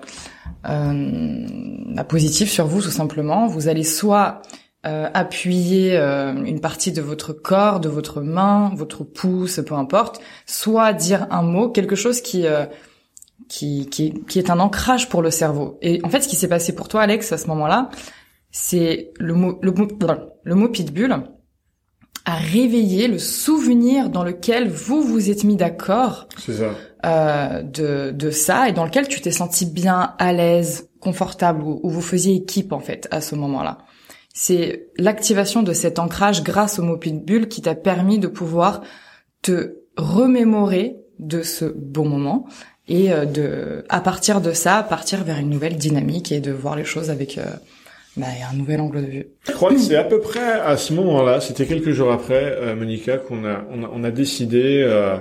euh, 0.68 2.04
positif 2.10 2.50
sur 2.50 2.68
vous 2.68 2.82
tout 2.82 2.92
simplement. 2.92 3.48
Vous 3.48 3.70
allez 3.70 3.84
soit 3.84 4.42
euh, 4.86 5.10
appuyer 5.14 5.98
euh, 5.98 6.34
une 6.44 6.62
partie 6.62 6.94
de 6.94 7.02
votre 7.02 7.34
corps, 7.34 7.82
de 7.82 7.90
votre 7.90 8.22
main, 8.22 8.72
votre 8.76 9.04
pouce, 9.04 9.60
peu 9.66 9.76
importe, 9.76 10.22
soit 10.46 10.94
dire 10.94 11.28
un 11.32 11.42
mot, 11.42 11.70
quelque 11.70 11.96
chose 11.96 12.22
qui 12.22 12.48
euh, 12.48 12.66
qui, 13.50 13.88
qui, 13.90 14.14
qui 14.26 14.40
est 14.40 14.50
un 14.50 14.60
ancrage 14.60 15.10
pour 15.10 15.22
le 15.22 15.32
cerveau. 15.32 15.78
Et 15.82 16.00
en 16.04 16.10
fait, 16.10 16.22
ce 16.22 16.30
qui 16.30 16.38
s'est 16.38 16.48
passé 16.48 16.74
pour 16.74 16.88
toi, 16.88 17.02
Alex, 17.02 17.32
à 17.34 17.38
ce 17.38 17.48
moment-là, 17.48 17.90
c'est 18.52 19.12
le 19.20 19.34
mot 19.34 19.60
le 19.62 19.74
le 20.44 20.56
mot 20.56 20.70
pitbull 20.70 21.24
a 22.26 22.36
réveillé 22.36 23.08
le 23.08 23.18
souvenir 23.18 24.10
dans 24.10 24.24
lequel 24.24 24.70
vous 24.70 25.02
vous 25.02 25.30
êtes 25.30 25.44
mis 25.44 25.56
d'accord 25.56 26.28
euh, 27.06 27.62
de, 27.64 28.12
de 28.12 28.32
ça 28.32 28.70
et 28.70 28.74
dans 28.74 28.86
lequel 28.86 29.08
tu 29.08 29.22
t'es 29.22 29.32
senti 29.32 29.66
bien 29.66 30.14
à 30.20 30.34
l'aise, 30.34 30.90
confortable, 31.00 31.64
où, 31.64 31.90
vous 31.90 32.02
faisiez 32.02 32.36
équipe 32.36 32.72
en 32.74 32.80
fait 32.80 33.08
à 33.12 33.22
ce 33.22 33.36
moment-là. 33.36 33.80
C'est 34.34 34.90
l'activation 34.98 35.64
de 35.64 35.74
cet 35.74 35.98
ancrage 35.98 36.44
grâce 36.44 36.78
au 36.78 36.84
mot 36.84 36.98
pitbull 36.98 37.48
qui 37.48 37.62
t'a 37.62 37.76
permis 37.76 38.20
de 38.20 38.28
pouvoir 38.28 38.82
te 39.42 39.78
remémorer 39.98 40.98
de 41.18 41.42
ce 41.42 41.66
bon 41.66 42.08
moment 42.08 42.46
et 42.88 43.12
euh, 43.12 43.26
de, 43.26 43.86
à 43.90 44.02
partir 44.02 44.42
de 44.42 44.52
ça, 44.52 44.84
partir 44.84 45.24
vers 45.24 45.40
une 45.40 45.50
nouvelle 45.50 45.78
dynamique 45.78 46.32
et 46.32 46.42
de 46.42 46.52
voir 46.52 46.76
les 46.76 46.86
choses 46.86 47.10
avec 47.10 47.38
euh, 47.38 47.46
bah, 48.20 48.28
un 48.52 48.56
nouvel 48.56 48.82
angle 48.82 49.02
de 49.02 49.12
vue. 49.12 49.28
Je 49.48 49.52
crois 49.52 49.72
que 49.72 49.80
c'est 49.80 49.96
à 49.96 50.04
peu 50.04 50.20
près 50.20 50.40
à 50.40 50.78
ce 50.78 50.94
moment-là, 50.94 51.42
c'était 51.42 51.66
quelques 51.66 51.92
jours 51.92 52.12
après, 52.12 52.58
euh, 52.60 52.76
Monica, 52.76 53.18
qu'on 53.18 53.46
a, 53.46 53.66
on 53.72 53.84
a, 53.84 53.92
on 53.94 54.04
a 54.04 54.12
décidé. 54.12 54.84
Euh, 54.86 55.18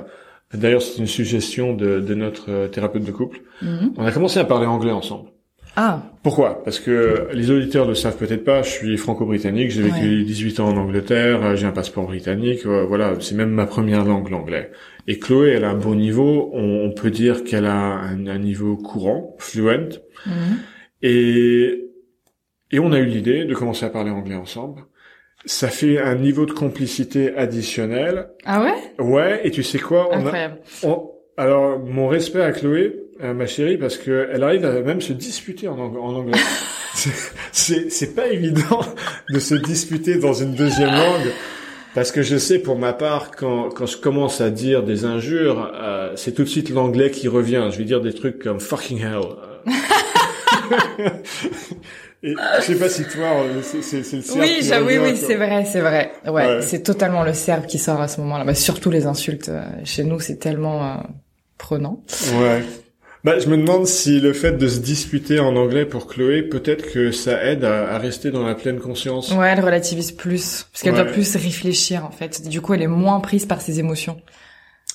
D'ailleurs, 0.55 0.81
c'est 0.81 0.99
une 0.99 1.07
suggestion 1.07 1.75
de, 1.75 2.01
de 2.01 2.15
notre 2.15 2.51
euh, 2.51 2.69
thérapeute 2.69 3.05
de 3.05 3.13
couple. 3.13 3.41
Mhm. 3.61 3.93
On 3.99 4.05
a 4.07 4.13
commencé 4.13 4.41
à 4.41 4.45
parler 4.45 4.67
anglais 4.67 4.93
ensemble. 4.93 5.29
Ah. 5.77 6.03
Pourquoi? 6.23 6.65
Parce 6.65 6.81
que 6.81 7.29
les 7.35 7.51
auditeurs 7.51 7.85
ne 7.85 7.91
le 7.91 7.95
savent 7.95 8.17
peut-être 8.17 8.45
pas, 8.45 8.63
je 8.63 8.71
suis 8.71 8.97
franco-britannique, 8.97 9.71
j'ai 9.71 9.83
vécu 9.83 10.25
18 10.25 10.59
ans 10.59 10.69
en 10.71 10.77
Angleterre, 10.77 11.55
j'ai 11.55 11.67
un 11.67 11.73
passeport 11.73 12.07
britannique, 12.07 12.67
voilà, 12.67 13.15
c'est 13.21 13.37
même 13.37 13.51
ma 13.51 13.65
première 13.65 14.05
langue, 14.05 14.29
l'anglais. 14.29 14.73
Et 15.07 15.21
Chloé, 15.21 15.51
elle 15.51 15.65
a 15.65 15.71
un 15.71 15.77
bon 15.77 15.95
niveau, 15.95 16.51
on, 16.53 16.91
peut 16.91 17.13
dire 17.13 17.45
qu'elle 17.45 17.67
a 17.67 17.77
un, 17.77 18.27
un, 18.27 18.39
niveau 18.39 18.77
courant, 18.77 19.37
fluent. 19.39 20.01
Mhm. 20.27 20.33
Et 21.03 21.88
et 22.71 22.79
on 22.79 22.93
a 22.93 22.99
eu 22.99 23.07
l'idée 23.07 23.45
de 23.45 23.55
commencer 23.55 23.85
à 23.87 23.91
parler 23.91 24.11
anglais 24.11 24.35
ensemble. 24.35 24.83
Ça 25.45 25.69
fait 25.69 25.99
un 25.99 26.17
niveau 26.17 26.47
de 26.47 26.53
complicité 26.53 27.35
additionnel. 27.37 28.31
Ah 28.45 28.63
ouais? 28.63 28.75
Ouais, 29.05 29.41
et 29.45 29.51
tu 29.51 29.63
sais 29.63 29.79
quoi 29.79 30.15
Incroyable. 30.15 30.59
alors, 31.37 31.79
mon 31.79 32.09
respect 32.09 32.43
à 32.43 32.53
Chloé, 32.53 32.97
à 33.21 33.33
ma 33.35 33.47
chérie, 33.47 33.79
parce 33.79 33.97
que 33.97 34.29
elle 34.33 34.43
arrive 34.43 34.65
à 34.65 34.81
même 34.83 35.01
se 35.01 35.13
disputer 35.13 35.69
en, 35.69 35.79
en 35.79 36.15
anglais. 36.17 36.39
c'est, 37.53 37.91
c'est 37.91 38.15
pas 38.15 38.29
évident 38.29 38.81
de 39.31 39.39
se 39.39 39.55
disputer 39.55 40.17
dans 40.17 40.33
une 40.33 40.55
deuxième 40.55 40.91
langue. 40.91 41.33
Parce 41.95 42.13
que 42.13 42.23
je 42.23 42.37
sais 42.37 42.59
pour 42.59 42.77
ma 42.79 42.93
part, 42.93 43.31
quand, 43.31 43.71
quand 43.71 43.87
je 43.87 43.97
commence 43.97 44.41
à 44.41 44.51
dire 44.51 44.83
des 44.83 45.05
injures, 45.05 45.73
euh, 45.75 46.13
c'est 46.17 46.33
tout 46.33 46.43
de 46.43 46.49
suite 46.49 46.71
l'anglais 46.71 47.11
qui 47.11 47.29
revient. 47.29 47.69
Je 47.73 47.79
vais 47.79 47.85
dire 47.85 48.01
des 48.01 48.13
trucs 48.13 48.41
comme 48.43 48.61
fucking 48.61 49.01
hell. 49.01 49.23
Et 52.23 52.35
je 52.59 52.65
sais 52.65 52.75
pas 52.75 52.89
si 52.89 53.05
toi, 53.05 53.45
euh, 53.45 53.63
c'est, 53.63 53.99
le 53.99 54.23
serbe. 54.23 54.41
Oui, 54.41 54.59
j'avoue, 54.63 54.89
oui, 54.89 54.99
oui, 54.99 55.17
c'est 55.17 55.37
vrai, 55.37 55.65
c'est 55.65 55.81
vrai. 55.81 56.11
Ouais, 56.27 56.63
c'est 56.63 56.83
totalement 56.83 57.23
le 57.23 57.33
serbe 57.33 57.67
qui 57.67 57.79
sort 57.79 58.01
à 58.01 58.09
ce 58.09 58.21
moment-là. 58.23 58.45
Bah, 58.45 58.55
surtout 58.55 58.91
les 58.91 59.07
insultes. 59.07 59.49
Euh, 59.49 59.65
chez 59.85 60.03
nous, 60.03 60.19
c'est 60.19 60.37
tellement 60.37 60.85
euh, 60.85 60.97
prenant. 61.59 62.03
Ouais. 62.41 62.65
Bah, 63.23 63.39
je 63.39 63.49
me 63.49 63.57
demande 63.57 63.87
si 63.87 64.21
le 64.21 64.33
fait 64.33 64.53
de 64.53 64.67
se 64.67 64.81
disputer 64.81 65.39
en 65.39 65.55
anglais 65.55 65.85
pour 65.85 66.09
Chloé, 66.09 66.43
peut-être 66.43 66.91
que 66.91 67.13
ça 67.13 67.45
aide 67.45 67.65
à, 67.65 67.95
à 67.95 67.99
rester 67.99 68.33
dans 68.33 68.45
la 68.45 68.57
pleine 68.57 68.81
conscience. 68.81 69.33
Ouais, 69.33 69.51
elle 69.57 69.65
relativise 69.65 70.11
plus, 70.11 70.67
parce 70.73 70.83
qu'elle 70.83 70.95
doit 70.95 71.05
plus 71.05 71.37
réfléchir 71.37 72.05
en 72.05 72.11
fait. 72.11 72.49
Du 72.49 72.61
coup, 72.61 72.75
elle 72.75 72.83
est 72.83 72.89
moins 72.89 73.21
prise 73.21 73.47
par 73.47 73.61
ses 73.61 73.79
émotions. 73.79 74.21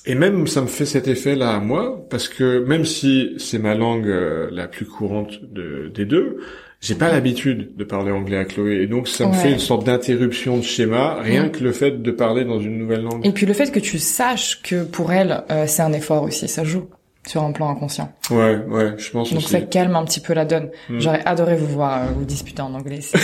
Et 0.06 0.14
même 0.14 0.46
ça 0.46 0.60
me 0.60 0.66
fait 0.66 0.84
cet 0.84 1.08
effet 1.08 1.34
là 1.34 1.54
à 1.54 1.60
moi, 1.60 2.06
parce 2.10 2.28
que 2.28 2.62
même 2.64 2.84
si 2.84 3.34
c'est 3.38 3.58
ma 3.58 3.74
langue 3.74 4.12
la 4.50 4.68
plus 4.68 4.84
courante 4.84 5.42
de, 5.42 5.90
des 5.94 6.04
deux, 6.04 6.38
j'ai 6.84 6.94
pas 6.94 7.10
l'habitude 7.10 7.74
de 7.76 7.84
parler 7.84 8.12
anglais 8.12 8.36
à 8.36 8.44
Chloé 8.44 8.82
et 8.82 8.86
donc 8.86 9.08
ça 9.08 9.26
me 9.26 9.32
fait 9.32 9.50
une 9.50 9.58
sorte 9.58 9.86
d'interruption 9.86 10.58
de 10.58 10.62
schéma 10.62 11.16
rien 11.22 11.48
que 11.48 11.64
le 11.64 11.72
fait 11.72 12.02
de 12.02 12.10
parler 12.10 12.44
dans 12.44 12.60
une 12.60 12.76
nouvelle 12.76 13.02
langue. 13.02 13.24
Et 13.26 13.32
puis 13.32 13.46
le 13.46 13.54
fait 13.54 13.72
que 13.72 13.80
tu 13.80 13.98
saches 13.98 14.60
que 14.62 14.84
pour 14.84 15.10
elle 15.10 15.44
euh, 15.50 15.66
c'est 15.66 15.80
un 15.80 15.94
effort 15.94 16.24
aussi, 16.24 16.46
ça 16.46 16.62
joue 16.62 16.90
sur 17.26 17.42
un 17.42 17.52
plan 17.52 17.70
inconscient. 17.70 18.12
Ouais, 18.30 18.58
ouais, 18.68 18.92
je 18.98 19.10
pense 19.10 19.32
Donc 19.32 19.40
ça 19.40 19.62
calme 19.62 19.96
un 19.96 20.04
petit 20.04 20.20
peu 20.20 20.34
la 20.34 20.44
donne. 20.44 20.68
Mm. 20.90 21.00
J'aurais 21.00 21.24
adoré 21.24 21.56
vous 21.56 21.68
voir 21.68 22.02
euh, 22.02 22.06
vous 22.14 22.26
disputer 22.26 22.60
en 22.60 22.74
anglais, 22.74 23.00
c'est 23.00 23.18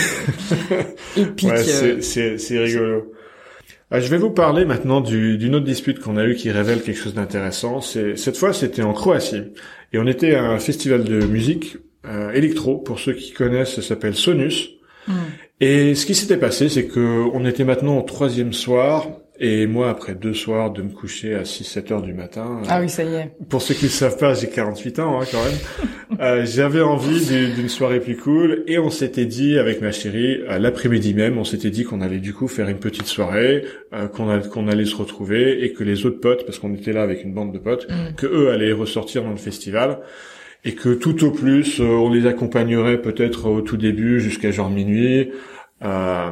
épique. 1.21 1.49
Ouais, 1.49 1.59
euh. 1.59 2.01
c'est 2.01 2.39
c'est 2.39 2.57
rigolo. 2.57 3.13
je 3.91 4.07
vais 4.07 4.17
vous 4.17 4.31
parler 4.31 4.65
maintenant 4.65 5.01
d'une 5.01 5.53
autre 5.53 5.65
dispute 5.65 5.99
qu'on 5.99 6.17
a 6.17 6.25
eue 6.25 6.33
qui 6.33 6.49
révèle 6.49 6.81
quelque 6.81 6.99
chose 6.99 7.13
d'intéressant. 7.13 7.79
C'est 7.79 8.17
cette 8.17 8.37
fois 8.37 8.53
c'était 8.53 8.81
en 8.81 8.93
Croatie 8.93 9.53
et 9.93 9.99
on 9.99 10.07
était 10.07 10.33
à 10.33 10.45
un 10.45 10.57
festival 10.57 11.03
de 11.03 11.23
musique 11.27 11.77
euh, 12.05 12.31
électro, 12.31 12.77
pour 12.77 12.99
ceux 12.99 13.13
qui 13.13 13.31
connaissent, 13.31 13.75
ça 13.75 13.81
s'appelle 13.81 14.15
Sonus. 14.15 14.69
Hmm. 15.07 15.13
Et 15.59 15.93
ce 15.93 16.05
qui 16.05 16.15
s'était 16.15 16.37
passé, 16.37 16.69
c'est 16.69 16.85
que 16.85 17.25
on 17.33 17.45
était 17.45 17.63
maintenant 17.63 17.99
au 17.99 18.01
troisième 18.01 18.53
soir, 18.53 19.07
et 19.43 19.65
moi, 19.65 19.89
après 19.89 20.13
deux 20.13 20.35
soirs 20.35 20.71
de 20.71 20.83
me 20.83 20.89
coucher 20.89 21.33
à 21.33 21.41
6-7 21.41 21.93
heures 21.93 22.01
du 22.03 22.13
matin... 22.13 22.61
Ah 22.69 22.79
oui, 22.79 22.89
ça 22.89 23.03
y 23.03 23.15
est. 23.15 23.31
Pour 23.49 23.63
ceux 23.63 23.73
qui 23.73 23.85
ne 23.85 23.89
savent 23.89 24.17
pas, 24.17 24.35
j'ai 24.35 24.49
48 24.49 24.99
ans 24.99 25.19
hein, 25.19 25.25
quand 25.31 25.43
même. 25.43 26.19
euh, 26.21 26.45
J'avais 26.45 26.81
envie 26.81 27.25
d'une 27.55 27.67
soirée 27.69 27.99
plus 27.99 28.17
cool, 28.17 28.63
et 28.67 28.77
on 28.77 28.91
s'était 28.91 29.25
dit 29.25 29.57
avec 29.57 29.81
ma 29.81 29.91
chérie, 29.91 30.41
l'après-midi 30.47 31.15
même, 31.15 31.39
on 31.39 31.43
s'était 31.43 31.71
dit 31.71 31.83
qu'on 31.83 32.01
allait 32.01 32.19
du 32.19 32.35
coup 32.35 32.47
faire 32.47 32.69
une 32.69 32.77
petite 32.77 33.07
soirée, 33.07 33.65
euh, 33.93 34.07
qu'on 34.07 34.67
allait 34.67 34.85
se 34.85 34.95
retrouver, 34.95 35.63
et 35.63 35.73
que 35.73 35.83
les 35.83 36.05
autres 36.05 36.19
potes, 36.19 36.45
parce 36.45 36.59
qu'on 36.59 36.75
était 36.75 36.93
là 36.93 37.01
avec 37.01 37.23
une 37.23 37.33
bande 37.33 37.51
de 37.51 37.59
potes, 37.59 37.87
hmm. 37.89 38.15
que 38.15 38.27
eux 38.27 38.51
allaient 38.51 38.73
ressortir 38.73 39.23
dans 39.23 39.31
le 39.31 39.37
festival 39.37 39.99
et 40.63 40.75
que 40.75 40.93
tout 40.93 41.23
au 41.23 41.31
plus 41.31 41.79
euh, 41.79 41.85
on 41.85 42.09
les 42.11 42.27
accompagnerait 42.27 43.01
peut-être 43.01 43.49
au 43.49 43.61
tout 43.61 43.77
début 43.77 44.19
jusqu'à 44.19 44.51
genre 44.51 44.69
minuit. 44.69 45.31
Euh, 45.83 46.29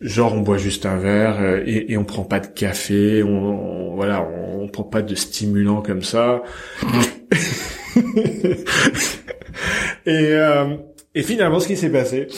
genre 0.00 0.34
on 0.34 0.40
boit 0.40 0.58
juste 0.58 0.86
un 0.86 0.96
verre 0.96 1.40
euh, 1.40 1.62
et, 1.66 1.92
et 1.92 1.96
on 1.96 2.04
prend 2.04 2.24
pas 2.24 2.40
de 2.40 2.46
café, 2.46 3.22
on, 3.22 3.94
voilà, 3.94 4.26
on, 4.26 4.68
prend 4.68 4.84
pas 4.84 5.02
de 5.02 5.14
stimulant 5.14 5.82
comme 5.82 6.02
ça. 6.02 6.42
et, 10.06 10.32
euh, 10.32 10.76
et 11.14 11.22
finalement, 11.22 11.60
ce 11.60 11.66
qui 11.66 11.76
s'est 11.76 11.90
passé, 11.90 12.28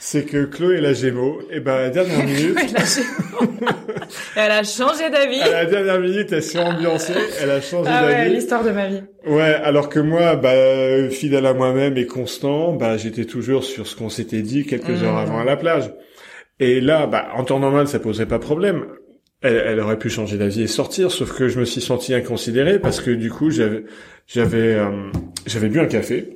c'est 0.00 0.24
que 0.24 0.46
Chloé 0.46 0.80
la 0.80 0.94
Gémeaux, 0.94 1.42
et 1.50 1.60
ben 1.60 1.74
à 1.74 1.80
la 1.82 1.90
dernière 1.90 2.24
minute, 2.24 2.58
elle 4.34 4.50
a 4.50 4.62
changé 4.64 5.10
d'avis. 5.10 5.42
À 5.42 5.50
la 5.50 5.66
dernière 5.66 6.00
minute, 6.00 6.32
elle 6.32 6.42
s'est 6.42 6.58
ambiancée, 6.58 7.12
elle 7.40 7.50
a 7.50 7.60
changé 7.60 7.90
ah 7.92 8.06
ouais, 8.06 8.30
l'histoire 8.30 8.64
de 8.64 8.70
ma 8.70 8.88
vie. 8.88 9.02
Ouais, 9.26 9.54
alors 9.62 9.90
que 9.90 10.00
moi, 10.00 10.36
bah 10.36 11.10
fidèle 11.10 11.44
à 11.44 11.52
moi-même 11.52 11.98
et 11.98 12.06
constant, 12.06 12.72
bah 12.72 12.96
j'étais 12.96 13.26
toujours 13.26 13.62
sur 13.62 13.86
ce 13.86 13.94
qu'on 13.94 14.08
s'était 14.08 14.40
dit 14.40 14.64
quelques 14.64 15.02
heures 15.02 15.12
mmh. 15.12 15.18
avant 15.18 15.38
à 15.38 15.44
la 15.44 15.56
plage. 15.58 15.92
Et 16.60 16.80
là, 16.80 17.06
bah 17.06 17.28
en 17.34 17.44
temps 17.44 17.60
normal, 17.60 17.86
ça 17.86 18.00
poserait 18.00 18.26
pas 18.26 18.38
problème. 18.38 18.86
Elle, 19.42 19.62
elle 19.66 19.80
aurait 19.80 19.98
pu 19.98 20.08
changer 20.08 20.38
d'avis 20.38 20.62
et 20.62 20.66
sortir, 20.66 21.10
sauf 21.10 21.36
que 21.36 21.48
je 21.48 21.60
me 21.60 21.66
suis 21.66 21.82
senti 21.82 22.14
inconsidéré 22.14 22.78
parce 22.78 23.02
que 23.02 23.10
du 23.10 23.30
coup, 23.30 23.50
j'avais 23.50 23.84
j'avais 24.26 24.76
euh, 24.76 25.10
j'avais 25.46 25.68
bu 25.68 25.78
un 25.78 25.86
café 25.86 26.34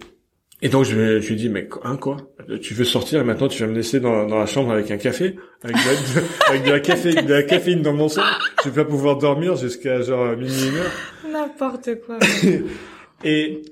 et 0.61 0.69
donc 0.69 0.85
je, 0.85 1.21
je 1.21 1.29
lui 1.29 1.37
dis 1.37 1.49
mais 1.49 1.67
hein 1.83 1.97
quoi? 1.97 2.19
Tu 2.61 2.75
veux 2.75 2.85
sortir 2.85 3.21
et 3.21 3.25
maintenant 3.25 3.49
tu 3.49 3.63
vas 3.63 3.69
me 3.69 3.75
laisser 3.75 4.01
dans, 4.01 4.27
dans 4.27 4.39
la 4.39 4.47
chambre 4.47 4.73
avec 4.73 4.91
un 4.91 4.97
café, 4.97 5.37
avec 5.63 5.77
de, 5.77 6.21
avec 6.49 6.65
de 6.65 6.71
la 6.71 6.81
caféine, 6.81 7.27
de 7.27 7.33
la 7.33 7.43
caféine 7.43 7.83
dans 7.83 7.93
mon 7.93 8.09
sang. 8.09 8.23
Je 8.65 8.71
vais 8.71 8.85
pas 8.85 8.89
pouvoir 8.89 9.19
dormir 9.19 9.57
jusqu'à 9.57 10.03
genre 10.03 10.37
minuit 10.37 10.69
une 10.69 10.77
heure. 10.77 10.93
N'importe 11.31 11.91
quoi. 12.07 12.19
et 13.25 13.63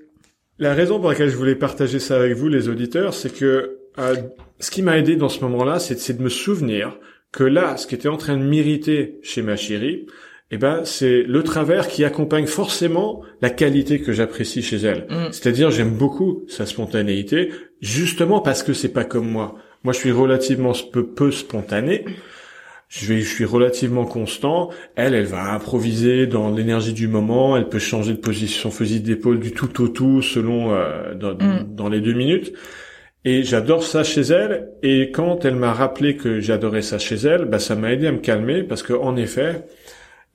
la 0.59 0.75
raison 0.75 1.01
pour 1.01 1.11
laquelle 1.11 1.31
je 1.31 1.37
voulais 1.37 1.55
partager 1.55 1.99
ça 1.99 2.17
avec 2.17 2.35
vous, 2.35 2.49
les 2.49 2.69
auditeurs, 2.69 3.15
c'est 3.15 3.35
que 3.35 3.79
euh, 3.99 4.17
ce 4.61 4.71
qui 4.71 4.83
m'a 4.83 4.99
aidé 4.99 5.17
dans 5.17 5.29
ce 5.29 5.41
moment-là, 5.41 5.79
c'est 5.79 6.17
de 6.17 6.23
me 6.23 6.29
souvenir 6.29 6.97
que 7.33 7.45
là, 7.45 7.77
ce 7.77 7.87
qui 7.87 7.95
était 7.95 8.09
en 8.09 8.17
train 8.17 8.37
de 8.37 8.43
m'irriter 8.43 9.19
chez 9.23 9.43
ma 9.43 9.57
chérie, 9.57 10.07
eh 10.55 10.59
ben 10.59 10.83
c'est 10.85 11.23
le 11.23 11.43
travers 11.43 11.89
qui 11.89 12.05
accompagne 12.05 12.47
forcément 12.47 13.23
la 13.41 13.49
qualité 13.49 14.01
que 14.03 14.13
j'apprécie 14.13 14.63
chez 14.63 14.77
elle. 14.77 15.07
Mm. 15.09 15.33
C'est-à-dire 15.33 15.71
j'aime 15.71 15.97
beaucoup 15.97 16.45
sa 16.47 16.67
spontanéité, 16.67 17.51
justement 17.81 18.41
parce 18.41 18.63
que 18.63 18.75
c'est 18.75 18.93
pas 18.93 19.05
comme 19.05 19.29
moi. 19.29 19.55
Moi 19.83 19.95
je 19.95 19.99
suis 19.99 20.13
relativement 20.13 20.73
peu, 20.93 21.07
peu 21.07 21.31
spontané. 21.31 22.05
Je, 22.91 23.07
vais, 23.07 23.23
je 23.23 23.35
suis 23.35 23.47
relativement 23.47 24.05
constant. 24.05 24.69
Elle, 24.95 25.15
elle 25.15 25.25
va 25.25 25.55
improviser 25.55 26.27
dans 26.27 26.51
l'énergie 26.51 26.93
du 26.93 27.09
moment. 27.09 27.57
Elle 27.57 27.71
peut 27.71 27.79
changer 27.79 28.13
de 28.13 28.19
position, 28.19 28.69
son 28.69 28.77
fusil 28.77 29.01
d'épaule 29.01 29.41
du 29.41 29.53
tout 29.53 29.83
au 29.83 29.89
tout 29.89 30.21
selon 30.21 30.75
euh, 30.75 31.15
dans, 31.15 31.33
mm. 31.33 31.75
dans, 31.75 31.89
les 31.89 32.03
deux 32.03 32.13
minutes. 32.13 32.53
Et 33.25 33.43
j'adore 33.43 33.85
ça 33.85 34.05
chez 34.05 34.21
elle. 34.21 34.69
Et 34.83 35.11
quand 35.13 35.47
elle 35.47 35.57
m'a 35.57 35.73
rappelé 35.73 36.17
que 36.17 36.41
j'adorais 36.41 36.83
ça 36.83 36.99
chez 36.99 37.15
elle, 37.15 37.47
bah 37.47 37.59
ça 37.59 37.75
m'a 37.75 37.91
aidé 37.91 38.07
à 38.07 38.13
me 38.13 38.19
calmer 38.19 38.63
parce 38.63 38.83
que 38.83 38.93
en 38.93 39.17
effet, 39.17 39.65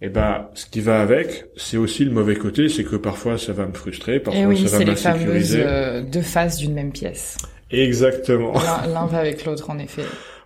Et 0.02 0.10
ben, 0.10 0.48
ce 0.54 0.68
qui 0.68 0.80
va 0.80 1.02
avec, 1.02 1.46
c'est 1.56 1.78
aussi 1.78 2.06
le 2.06 2.12
mauvais 2.12 2.36
côté, 2.36 2.70
c'est 2.70 2.84
que 2.84 2.96
parfois 2.98 3.40
ça 3.40 3.52
va 3.52 3.66
me 3.66 3.74
frustrer, 3.74 4.20
parfois 4.20 4.44
Et 4.44 4.46
oui, 4.46 4.58
ça 4.58 4.64
va 4.66 4.78
c'est 4.78 4.86
les 4.86 4.96
fameuses 4.96 5.24
m'insécuriser. 5.24 5.64
euh, 5.66 6.02
deux 6.04 6.22
faces 6.22 6.58
d'une 6.58 6.74
même 6.74 6.92
pièce. 6.92 7.36
Exactement. 7.72 8.54
L'un 8.94 9.08
va 9.08 9.18
avec 9.18 9.44
l'autre, 9.46 9.72
en 9.72 9.80
effet. 9.80 10.04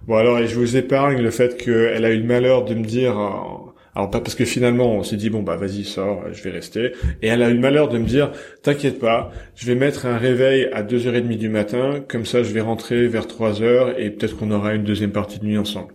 Bon 0.07 0.15
alors, 0.15 0.39
et 0.39 0.47
je 0.47 0.55
vous 0.55 0.77
épargne 0.77 1.21
le 1.21 1.31
fait 1.31 1.57
qu'elle 1.57 2.05
a 2.05 2.09
eu 2.11 2.17
le 2.19 2.23
malheur 2.25 2.63
de 2.63 2.73
me 2.75 2.85
dire, 2.85 3.19
euh, 3.19 3.71
alors 3.93 4.09
pas 4.09 4.21
parce 4.21 4.35
que 4.35 4.45
finalement 4.45 4.93
on 4.95 5.03
s'est 5.03 5.17
dit 5.17 5.29
bon 5.29 5.43
bah 5.43 5.57
vas-y 5.57 5.83
sors, 5.83 6.23
je 6.31 6.41
vais 6.43 6.49
rester, 6.49 6.93
et 7.21 7.27
elle 7.27 7.43
a 7.43 7.49
eu 7.49 7.53
le 7.53 7.59
malheur 7.59 7.89
de 7.89 7.97
me 7.97 8.05
dire 8.05 8.31
t'inquiète 8.63 8.99
pas, 8.99 9.31
je 9.55 9.67
vais 9.67 9.75
mettre 9.75 10.05
un 10.05 10.17
réveil 10.17 10.69
à 10.71 10.81
2h30 10.81 11.37
du 11.37 11.49
matin, 11.49 11.99
comme 12.07 12.25
ça 12.25 12.41
je 12.41 12.53
vais 12.53 12.61
rentrer 12.61 13.07
vers 13.09 13.27
3h 13.27 13.95
et 13.97 14.09
peut-être 14.11 14.37
qu'on 14.37 14.49
aura 14.51 14.73
une 14.73 14.85
deuxième 14.85 15.11
partie 15.11 15.39
de 15.39 15.45
nuit 15.45 15.57
ensemble. 15.57 15.93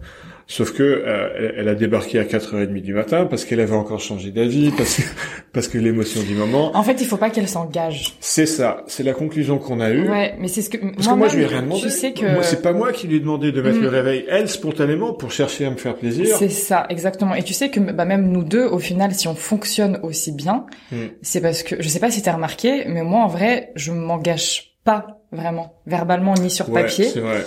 Sauf 0.48 0.72
que 0.72 0.82
euh, 0.84 1.52
elle- 1.56 1.68
a 1.68 1.74
débarqué 1.74 2.20
à 2.20 2.24
4h30 2.24 2.80
du 2.80 2.94
matin 2.94 3.26
parce 3.26 3.44
qu'elle 3.44 3.58
avait 3.58 3.74
encore 3.74 3.98
changé 3.98 4.30
d'avis, 4.30 4.70
parce 4.70 4.94
que 4.98 5.02
parce 5.52 5.66
que 5.66 5.76
l'émotion 5.76 6.22
du 6.22 6.34
moment. 6.34 6.70
En 6.76 6.84
fait, 6.84 7.00
il 7.00 7.06
faut 7.06 7.16
pas 7.16 7.30
qu'elle 7.30 7.48
s'engage. 7.48 8.14
C'est 8.20 8.46
ça, 8.46 8.84
c'est 8.86 9.02
la 9.02 9.12
conclusion 9.12 9.58
qu'on 9.58 9.80
a 9.80 9.90
eue. 9.90 10.08
Ouais, 10.08 10.36
mais 10.38 10.46
c'est 10.46 10.62
ce 10.62 10.70
que 10.70 10.76
Parce 10.76 11.08
que 11.08 11.14
moi, 11.14 11.26
je 11.26 11.36
lui 11.36 11.42
ai 11.42 11.46
rien 11.46 11.62
demandé. 11.62 11.80
Tu 11.82 11.90
sais 11.90 12.12
que 12.12 12.24
Moi, 12.32 12.44
c'est 12.44 12.62
pas 12.62 12.72
moi 12.72 12.92
qui 12.92 13.08
lui 13.08 13.16
ai 13.16 13.20
demandé 13.20 13.50
de 13.50 13.60
mettre 13.60 13.78
Mm. 13.78 13.82
le 13.82 13.88
réveil. 13.88 14.24
Elle, 14.28 14.48
spontanément, 14.48 15.12
pour 15.14 15.32
chercher 15.32 15.64
à 15.66 15.70
me 15.70 15.76
faire 15.76 15.96
plaisir. 15.96 16.36
c'est 16.38 16.48
ça 16.48 16.86
exactement. 16.90 17.34
Et 17.34 17.42
tu 17.42 17.52
sais 17.52 17.68
que 17.70 17.80
bah, 17.80 18.04
même 18.04 18.30
nous 18.30 18.44
deux, 18.44 18.66
au 18.66 18.78
final, 18.78 19.12
si 19.14 19.26
on 19.26 19.34
fonctionne 19.34 19.98
aussi 20.04 20.30
bien, 20.30 20.66
Mm. 20.92 20.96
c'est 21.22 21.40
parce 21.40 21.64
que 21.64 21.74
je 21.82 21.88
sais 21.88 21.98
pas 21.98 22.12
si 22.12 22.22
t'as 22.22 22.34
remarqué, 22.34 22.84
mais 22.86 23.02
moi 23.02 23.24
en 23.24 23.28
vrai, 23.28 23.72
je 23.74 23.90
m'engage 23.90 24.76
pas 24.84 25.18
vraiment 25.32 25.74
verbalement 25.86 26.34
ni 26.34 26.50
sur 26.50 26.68
Ouais, 26.70 26.82
papier. 26.84 27.06
c'est 27.06 27.18
vrai. 27.18 27.44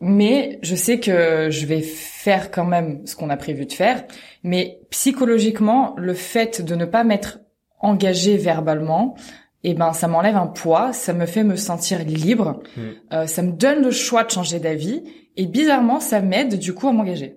Mais 0.00 0.58
je 0.62 0.74
sais 0.74 1.00
que 1.00 1.48
je 1.50 1.66
vais 1.66 1.80
faire 1.80 2.50
quand 2.50 2.64
même 2.64 3.06
ce 3.06 3.16
qu'on 3.16 3.30
a 3.30 3.36
prévu 3.36 3.64
de 3.66 3.72
faire. 3.72 4.04
Mais 4.42 4.80
psychologiquement, 4.90 5.94
le 5.96 6.14
fait 6.14 6.62
de 6.62 6.74
ne 6.74 6.84
pas 6.84 7.02
m'être 7.04 7.38
engagé 7.80 8.36
verbalement, 8.36 9.16
eh 9.64 9.74
ben, 9.74 9.92
ça 9.92 10.06
m'enlève 10.08 10.36
un 10.36 10.46
poids, 10.46 10.92
ça 10.92 11.12
me 11.12 11.26
fait 11.26 11.44
me 11.44 11.56
sentir 11.56 12.00
libre, 12.04 12.62
Mm. 12.76 12.80
euh, 13.14 13.26
ça 13.26 13.42
me 13.42 13.52
donne 13.52 13.82
le 13.82 13.90
choix 13.90 14.22
de 14.24 14.30
changer 14.30 14.60
d'avis, 14.60 15.02
et 15.36 15.46
bizarrement, 15.46 15.98
ça 16.00 16.20
m'aide 16.20 16.58
du 16.58 16.72
coup 16.74 16.88
à 16.88 16.92
m'engager. 16.92 17.36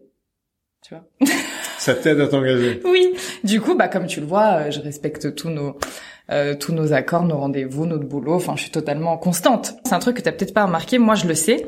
Tu 0.82 0.94
vois? 0.96 1.06
Ça 1.78 1.94
t'aide 1.96 2.20
à 2.20 2.28
t'engager. 2.28 2.82
Oui. 2.86 3.14
Du 3.46 3.62
coup, 3.62 3.74
bah 3.76 3.88
comme 3.88 4.06
tu 4.06 4.20
le 4.20 4.26
vois, 4.26 4.54
euh, 4.68 4.72
je 4.72 4.82
respecte 4.82 5.34
tous 5.36 5.50
nos 5.50 5.78
euh, 6.30 6.54
tous 6.56 6.74
nos 6.74 6.92
accords, 6.94 7.24
nos 7.24 7.38
rendez-vous, 7.38 7.86
notre 7.86 8.04
boulot. 8.06 8.36
Enfin, 8.36 8.54
je 8.58 8.62
suis 8.64 8.72
totalement 8.72 9.18
constante. 9.18 9.76
C'est 9.86 9.94
un 9.94 10.00
truc 10.00 10.18
que 10.18 10.22
t'as 10.22 10.32
peut-être 10.34 10.54
pas 10.54 10.66
remarqué. 10.66 11.00
Moi, 11.00 11.16
je 11.16 11.26
le 11.26 11.34
sais. 11.36 11.66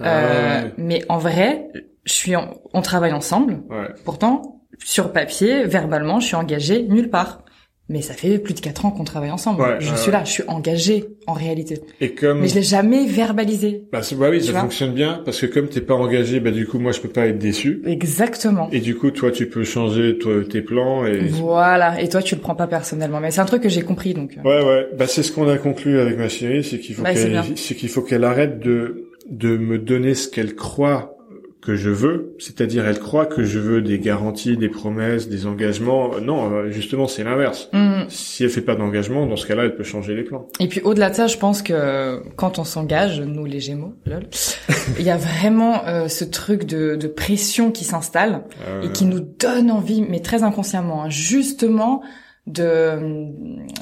Euh, 0.00 0.62
Ah, 0.64 0.68
mais 0.78 1.02
en 1.08 1.18
vrai, 1.18 1.68
je 2.04 2.12
suis, 2.12 2.34
en- 2.36 2.54
on 2.72 2.82
travaille 2.82 3.12
ensemble. 3.12 3.60
ouais. 3.70 3.88
Pourtant, 4.04 4.60
sur 4.84 5.12
papier, 5.12 5.64
verbalement, 5.64 6.18
je 6.20 6.26
suis 6.26 6.36
engagée 6.36 6.82
nulle 6.88 7.10
part. 7.10 7.44
Mais 7.88 8.00
ça 8.00 8.14
fait 8.14 8.38
plus 8.38 8.54
de 8.54 8.60
quatre 8.60 8.86
ans 8.86 8.90
qu'on 8.90 9.04
travaille 9.04 9.32
ensemble. 9.32 9.60
Ouais, 9.60 9.76
je 9.80 9.94
suis 9.96 10.10
là, 10.12 10.22
je 10.24 10.30
suis 10.30 10.44
engagée 10.46 11.04
en 11.26 11.32
réalité. 11.34 11.80
Et 12.00 12.12
comme, 12.14 12.40
Mais 12.40 12.48
je 12.48 12.54
l'ai 12.54 12.62
jamais 12.62 13.04
verbalisé. 13.06 13.82
bah, 13.92 14.00
bah 14.16 14.28
oui, 14.30 14.40
ça 14.42 14.58
fonctionne 14.60 14.92
bien 14.92 15.20
parce 15.24 15.40
que 15.40 15.46
comme 15.46 15.68
t'es 15.68 15.80
pas 15.82 15.94
engagé, 15.94 16.38
bah 16.40 16.52
du 16.52 16.66
coup, 16.66 16.78
moi, 16.78 16.92
je 16.92 17.00
peux 17.00 17.08
pas 17.08 17.26
être 17.26 17.38
déçu. 17.38 17.82
Exactement. 17.84 18.68
Et 18.72 18.78
du 18.80 18.94
coup, 18.94 19.10
toi, 19.10 19.30
tu 19.30 19.46
peux 19.48 19.64
changer 19.64 20.16
toi, 20.16 20.36
tes 20.48 20.62
plans 20.62 21.04
et. 21.04 21.18
Voilà. 21.26 22.00
Et 22.00 22.08
toi, 22.08 22.22
tu 22.22 22.34
le 22.36 22.40
prends 22.40 22.54
pas 22.54 22.68
personnellement. 22.68 23.20
Mais 23.20 23.30
c'est 23.32 23.40
un 23.40 23.46
truc 23.46 23.62
que 23.62 23.68
j'ai 23.68 23.82
compris, 23.82 24.14
donc. 24.14 24.38
euh. 24.38 24.48
Ouais, 24.48 24.64
ouais. 24.64 24.86
Bah, 24.96 25.06
c'est 25.08 25.24
ce 25.24 25.32
qu'on 25.32 25.48
a 25.48 25.58
conclu 25.58 25.98
avec 25.98 26.16
ma 26.16 26.28
chérie, 26.28 26.64
c'est 26.64 26.78
qu'il 26.78 26.94
faut 26.94 27.02
Bah, 27.02 27.10
c'est 27.14 27.24
qu'elle, 27.24 27.32
bien. 27.32 27.44
c'est 27.56 27.74
qu'il 27.74 27.88
faut 27.90 28.02
qu'elle 28.02 28.24
arrête 28.24 28.60
de, 28.60 29.10
de 29.30 29.56
me 29.56 29.78
donner 29.78 30.14
ce 30.14 30.28
qu'elle 30.28 30.54
croit 30.54 31.16
que 31.62 31.76
je 31.76 31.90
veux. 31.90 32.34
C'est-à-dire, 32.40 32.86
elle 32.86 32.98
croit 32.98 33.24
que 33.24 33.44
je 33.44 33.60
veux 33.60 33.80
des 33.82 34.00
garanties, 34.00 34.56
des 34.56 34.68
promesses, 34.68 35.28
des 35.28 35.46
engagements. 35.46 36.20
Non, 36.20 36.52
euh, 36.52 36.70
justement, 36.70 37.06
c'est 37.06 37.22
l'inverse. 37.22 37.70
Hum. 37.72 38.04
Si 38.08 38.42
elle 38.42 38.50
fait 38.50 38.62
pas 38.62 38.74
d'engagement, 38.74 39.26
dans 39.26 39.36
ce 39.36 39.46
cas-là, 39.46 39.64
elle 39.64 39.76
peut 39.76 39.84
changer 39.84 40.14
les 40.14 40.24
plans. 40.24 40.48
Et 40.58 40.66
puis 40.66 40.80
au-delà 40.80 41.10
de 41.10 41.14
ça, 41.14 41.28
je 41.28 41.38
pense 41.38 41.62
que 41.62 42.20
quand 42.34 42.58
on 42.58 42.64
s'engage, 42.64 43.20
nous 43.20 43.44
les 43.44 43.60
Gémeaux, 43.60 43.94
lol, 44.06 44.24
il 44.98 45.04
y 45.04 45.10
a 45.10 45.16
vraiment 45.16 45.86
euh, 45.86 46.08
ce 46.08 46.24
truc 46.24 46.64
de, 46.64 46.96
de 46.96 47.06
pression 47.06 47.70
qui 47.70 47.84
s'installe 47.84 48.42
Euh, 48.68 48.82
et 48.82 48.92
qui 48.92 49.04
nous 49.04 49.20
donne 49.20 49.70
envie, 49.70 50.02
mais 50.02 50.20
très 50.20 50.42
inconsciemment, 50.42 51.04
hein, 51.04 51.10
justement 51.10 52.02
de 52.46 53.28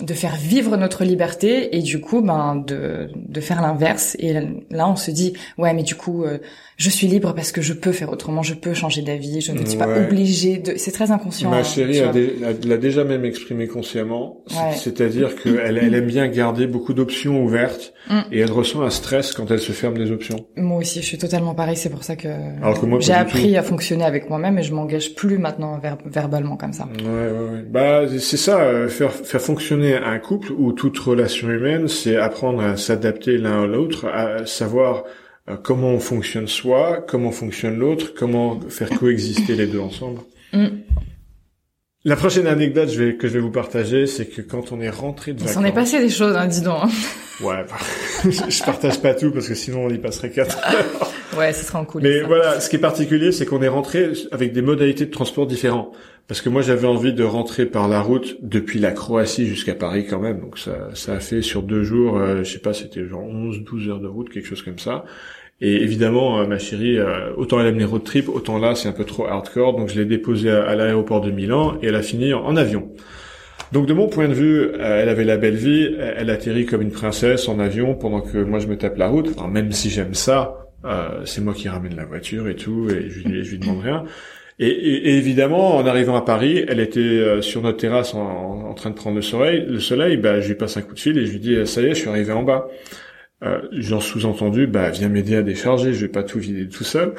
de 0.05 0.15
faire 0.15 0.37
vivre 0.37 0.77
notre 0.77 1.03
liberté 1.05 1.77
et 1.77 1.81
du 1.81 2.01
coup 2.01 2.21
ben 2.21 2.57
de 2.57 3.11
de 3.15 3.41
faire 3.41 3.63
l'inverse. 3.63 4.17
Et 4.19 4.35
là 4.71 4.89
on 4.89 4.97
se 4.97 5.11
dit 5.11 5.33
ouais 5.57 5.73
mais 5.73 5.83
du 5.83 5.95
coup 5.95 6.25
euh, 6.25 6.39
je 6.83 6.89
suis 6.91 7.07
libre 7.07 7.35
parce 7.35 7.53
que 7.53 7.61
je 7.61 7.75
peux 7.75 7.93
faire 7.93 8.11
autrement 8.11 8.43
je 8.43 8.55
peux 8.55 8.73
changer 8.75 9.03
d'avis 9.03 9.41
je 9.43 9.53
ne 9.53 9.65
suis 9.67 9.79
pas 9.79 9.89
obligée 9.99 10.57
de 10.59 10.73
c'est 10.77 10.93
très 10.93 11.11
inconscient 11.11 11.51
Ma 11.51 11.63
chérie 11.63 12.01
l'a 12.65 12.77
déjà 12.79 13.05
même 13.05 13.25
exprimé 13.25 13.67
consciemment, 13.67 14.43
Ouais. 14.51 14.75
c'est-à-dire 14.77 15.31
qu'elle 15.41 15.79
elle 15.83 15.95
aime 15.95 16.07
bien 16.07 16.27
garder 16.29 16.67
beaucoup 16.67 16.95
d'options 16.95 17.45
ouvertes 17.45 17.93
Mm. 18.09 18.21
et 18.33 18.41
elle 18.41 18.51
ressent 18.51 18.81
un 18.81 18.89
stress 18.91 19.33
quand 19.33 19.51
elle 19.51 19.59
se 19.61 19.73
ferme 19.73 19.97
des 19.99 20.11
options. 20.11 20.47
Moi 20.57 20.79
aussi, 20.79 21.01
je 21.03 21.07
suis 21.07 21.19
totalement 21.19 21.55
pareil. 21.55 21.77
C'est 21.77 21.91
pour 21.91 22.03
ça 22.03 22.17
que, 22.17 22.29
j'ai 23.01 23.13
appris 23.13 23.53
tout. 23.53 23.59
à 23.59 23.63
fonctionner 23.63 24.05
avec 24.05 24.31
moi-même 24.31 24.59
et 24.59 24.63
je 24.63 24.73
m'engage 24.75 25.15
plus 25.15 25.37
maintenant 25.39 25.79
ver- 25.79 25.99
verbalement 26.07 26.57
comme 26.57 26.73
ça. 26.73 26.89
Ouais, 26.99 27.05
ouais, 27.05 27.51
ouais. 27.53 27.63
Bah, 27.71 28.05
c'est 28.19 28.39
ça, 28.39 28.59
euh, 28.63 28.89
faire, 28.89 29.13
faire 29.13 29.41
fonctionner 29.43 29.95
un 29.95 30.19
couple 30.19 30.51
ou 30.53 30.73
toute 30.73 30.99
relation 30.99 31.51
humaine, 31.51 31.89
c'est 31.89 32.17
apprendre 32.17 32.63
à 32.63 32.77
s'adapter 32.79 33.37
l'un 33.37 33.65
à 33.65 33.67
l'autre, 33.67 34.07
à 34.07 34.47
savoir 34.47 35.05
comment 35.63 35.89
on 35.91 36.01
fonctionne 36.01 36.47
soi, 36.49 37.05
comment 37.07 37.33
fonctionne 37.33 37.79
l'autre, 37.79 38.13
comment 38.17 38.61
faire 38.69 38.91
coexister 38.91 39.55
les 39.55 39.67
deux 39.67 39.81
ensemble. 39.81 40.21
Mm. 40.53 40.67
La 42.05 42.17
prochaine 42.17 42.47
anecdote 42.47 42.89
je 42.89 43.03
vais, 43.03 43.17
que 43.17 43.29
je 43.29 43.35
vais 43.35 43.41
vous 43.41 43.51
partager, 43.51 44.07
c'est 44.07 44.25
que 44.25 44.41
quand 44.41 44.73
on 44.73 44.81
est 44.81 44.89
rentré 44.89 45.35
de 45.35 45.41
vacances... 45.41 45.55
s'en 45.55 45.65
est 45.65 45.73
passé 45.73 46.01
des 46.01 46.09
choses, 46.09 46.35
hein, 46.35 46.47
dis 46.47 46.63
donc. 46.63 46.79
hein. 46.85 46.89
Ouais, 47.43 47.65
bah, 47.69 47.77
je 48.31 48.63
partage 48.65 49.01
pas 49.01 49.15
tout 49.15 49.31
parce 49.33 49.49
que 49.49 49.55
sinon 49.55 49.87
on 49.87 49.89
y 49.91 49.97
passerait 49.97 50.31
quatre 50.31 50.59
heures. 50.59 51.11
Ouais, 51.39 51.55
ce 51.55 51.65
sera 51.65 51.81
en 51.81 51.87
cool. 51.87 52.03
Mais 52.03 52.21
voilà, 52.21 52.61
ce 52.61 52.69
qui 52.69 52.77
est 52.77 52.81
particulier, 52.81 53.33
c'est 53.33 53.47
qu'on 53.47 53.63
est 53.63 53.69
rentré 53.69 54.13
avec 54.31 54.53
des 54.53 54.61
modalités 54.61 55.07
de 55.07 55.11
transport 55.11 55.47
différents. 55.47 55.93
Parce 56.31 56.43
que 56.43 56.49
moi, 56.49 56.63
j'avais 56.63 56.87
envie 56.87 57.13
de 57.13 57.25
rentrer 57.25 57.67
par 57.67 57.89
la 57.89 58.01
route 58.01 58.37
depuis 58.41 58.79
la 58.79 58.93
Croatie 58.93 59.47
jusqu'à 59.47 59.75
Paris 59.75 60.07
quand 60.09 60.21
même. 60.21 60.39
Donc 60.39 60.59
ça, 60.61 60.91
ça 60.95 61.15
a 61.15 61.19
fait 61.19 61.43
sur 61.43 61.65
deux 61.65 61.83
jours, 61.83 62.19
euh, 62.19 62.45
je 62.45 62.53
sais 62.53 62.61
pas, 62.61 62.73
c'était 62.73 63.05
genre 63.05 63.25
11, 63.25 63.65
12 63.65 63.89
heures 63.89 63.99
de 63.99 64.07
route, 64.07 64.31
quelque 64.31 64.47
chose 64.47 64.63
comme 64.63 64.79
ça. 64.79 65.05
Et 65.61 65.83
évidemment, 65.83 66.39
euh, 66.39 66.47
ma 66.47 66.61
chérie, 66.61 67.01
euh, 67.01 67.35
autant 67.37 67.59
elle 67.59 67.67
aime 67.67 67.79
les 67.79 67.85
road 67.85 68.05
trips, 68.05 68.29
autant 68.29 68.59
là, 68.59 68.77
c'est 68.77 68.89
un 68.89 68.93
peu 68.93 69.03
trop 69.03 69.27
hardcore. 69.27 69.75
Donc 69.75 69.89
je 69.89 69.99
l'ai 69.99 70.05
déposée 70.05 70.53
à, 70.53 70.77
l'aéroport 70.77 71.21
de 71.21 71.33
Milan 71.33 71.79
et 71.83 71.89
elle 71.89 71.97
a 71.97 72.03
fini 72.03 72.33
en, 72.33 72.55
avion. 72.55 72.93
Donc 73.73 73.87
de 73.87 73.93
mon 73.93 74.07
point 74.07 74.29
de 74.29 74.35
vue, 74.35 74.61
euh, 74.61 75.03
elle 75.03 75.09
avait 75.09 75.25
la 75.25 75.37
belle 75.37 75.57
vie, 75.57 75.97
elle, 75.99 76.31
atterrit 76.31 76.65
comme 76.65 76.83
une 76.83 76.93
princesse 76.93 77.49
en 77.49 77.59
avion 77.59 77.97
pendant 77.97 78.21
que 78.21 78.39
moi 78.39 78.61
je 78.61 78.69
me 78.69 78.77
tape 78.77 78.99
la 78.99 79.09
route. 79.09 79.37
Alors 79.37 79.49
même 79.49 79.73
si 79.73 79.91
j'aime 79.91 80.15
ça, 80.15 80.69
euh, 80.85 81.23
c'est 81.25 81.41
moi 81.41 81.55
qui 81.55 81.69
ramène 81.69 81.97
la 81.97 82.05
voiture 82.05 82.47
et 82.47 82.55
tout, 82.55 82.89
et 82.89 83.11
je 83.11 83.51
lui 83.51 83.59
demande 83.59 83.83
rien. 83.83 84.05
Et, 84.63 85.17
évidemment, 85.17 85.77
en 85.77 85.87
arrivant 85.87 86.17
à 86.17 86.21
Paris, 86.21 86.63
elle 86.69 86.81
était 86.81 87.01
euh, 87.01 87.41
sur 87.41 87.63
notre 87.63 87.79
terrasse 87.79 88.13
en, 88.13 88.75
train 88.75 88.91
de 88.91 88.95
prendre 88.95 89.17
le 89.17 89.23
soleil. 89.23 89.65
Le 89.67 89.81
soleil, 89.81 90.19
bah, 90.19 90.41
je 90.41 90.49
lui 90.49 90.55
passe 90.55 90.77
un 90.77 90.83
coup 90.83 90.93
de 90.93 91.01
fil 91.01 91.17
et 91.17 91.25
je 91.25 91.33
lui 91.33 91.41
dis 91.41 91.67
ça 91.67 91.81
y 91.81 91.87
est, 91.87 91.95
je 91.95 92.01
suis 92.01 92.11
arrivé 92.11 92.33
en 92.33 92.43
bas. 92.43 92.69
Euh, 93.43 93.63
J'en 93.73 94.01
sous-entendu, 94.01 94.67
bah 94.67 94.91
viens 94.91 95.09
m'aider 95.09 95.35
à 95.35 95.43
décharger, 95.43 95.95
je 95.95 96.03
vais 96.03 96.13
pas 96.13 96.23
tout 96.23 96.39
vider 96.39 96.69
tout 96.69 96.85
seul. 96.85 97.15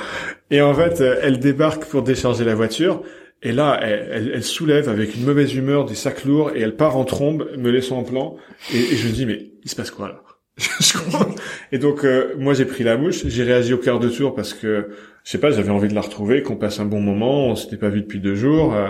Et 0.51 0.61
en 0.61 0.75
fait, 0.75 1.01
euh, 1.01 1.19
elle 1.23 1.39
débarque 1.39 1.85
pour 1.85 2.03
décharger 2.03 2.45
la 2.45 2.53
voiture. 2.53 3.01
Et 3.41 3.53
là, 3.53 3.79
elle 3.81 4.43
soulève 4.43 4.87
avec 4.87 5.15
une 5.15 5.25
mauvaise 5.25 5.55
humeur 5.55 5.85
des 5.85 5.95
sacs 5.95 6.25
lourds 6.25 6.51
et 6.53 6.61
elle 6.61 6.75
part 6.75 6.95
en 6.95 7.05
trombe, 7.05 7.49
me 7.57 7.71
laissant 7.71 7.97
en 7.97 8.03
plan. 8.03 8.35
Et, 8.71 8.77
et 8.77 8.95
je 8.95 9.07
me 9.07 9.13
dis, 9.13 9.25
mais 9.25 9.49
il 9.63 9.69
se 9.69 9.75
passe 9.75 9.89
quoi 9.89 10.09
là? 10.09 10.21
Je 10.79 10.97
comprends. 10.97 11.33
Et 11.71 11.77
donc, 11.77 12.03
euh, 12.03 12.33
moi, 12.37 12.53
j'ai 12.53 12.65
pris 12.65 12.83
la 12.83 12.97
mouche. 12.97 13.25
J'ai 13.25 13.43
réagi 13.43 13.73
au 13.73 13.77
quart 13.77 13.99
de 13.99 14.09
tour 14.09 14.35
parce 14.35 14.53
que, 14.53 14.89
je 15.23 15.29
sais 15.31 15.37
pas, 15.37 15.51
j'avais 15.51 15.69
envie 15.71 15.87
de 15.87 15.95
la 15.95 16.01
retrouver, 16.01 16.41
qu'on 16.43 16.55
passe 16.55 16.79
un 16.79 16.85
bon 16.85 17.01
moment. 17.01 17.47
On 17.47 17.55
s'était 17.55 17.77
pas 17.77 17.89
vu 17.89 18.01
depuis 18.01 18.19
deux 18.19 18.35
jours. 18.35 18.73
euh, 18.75 18.89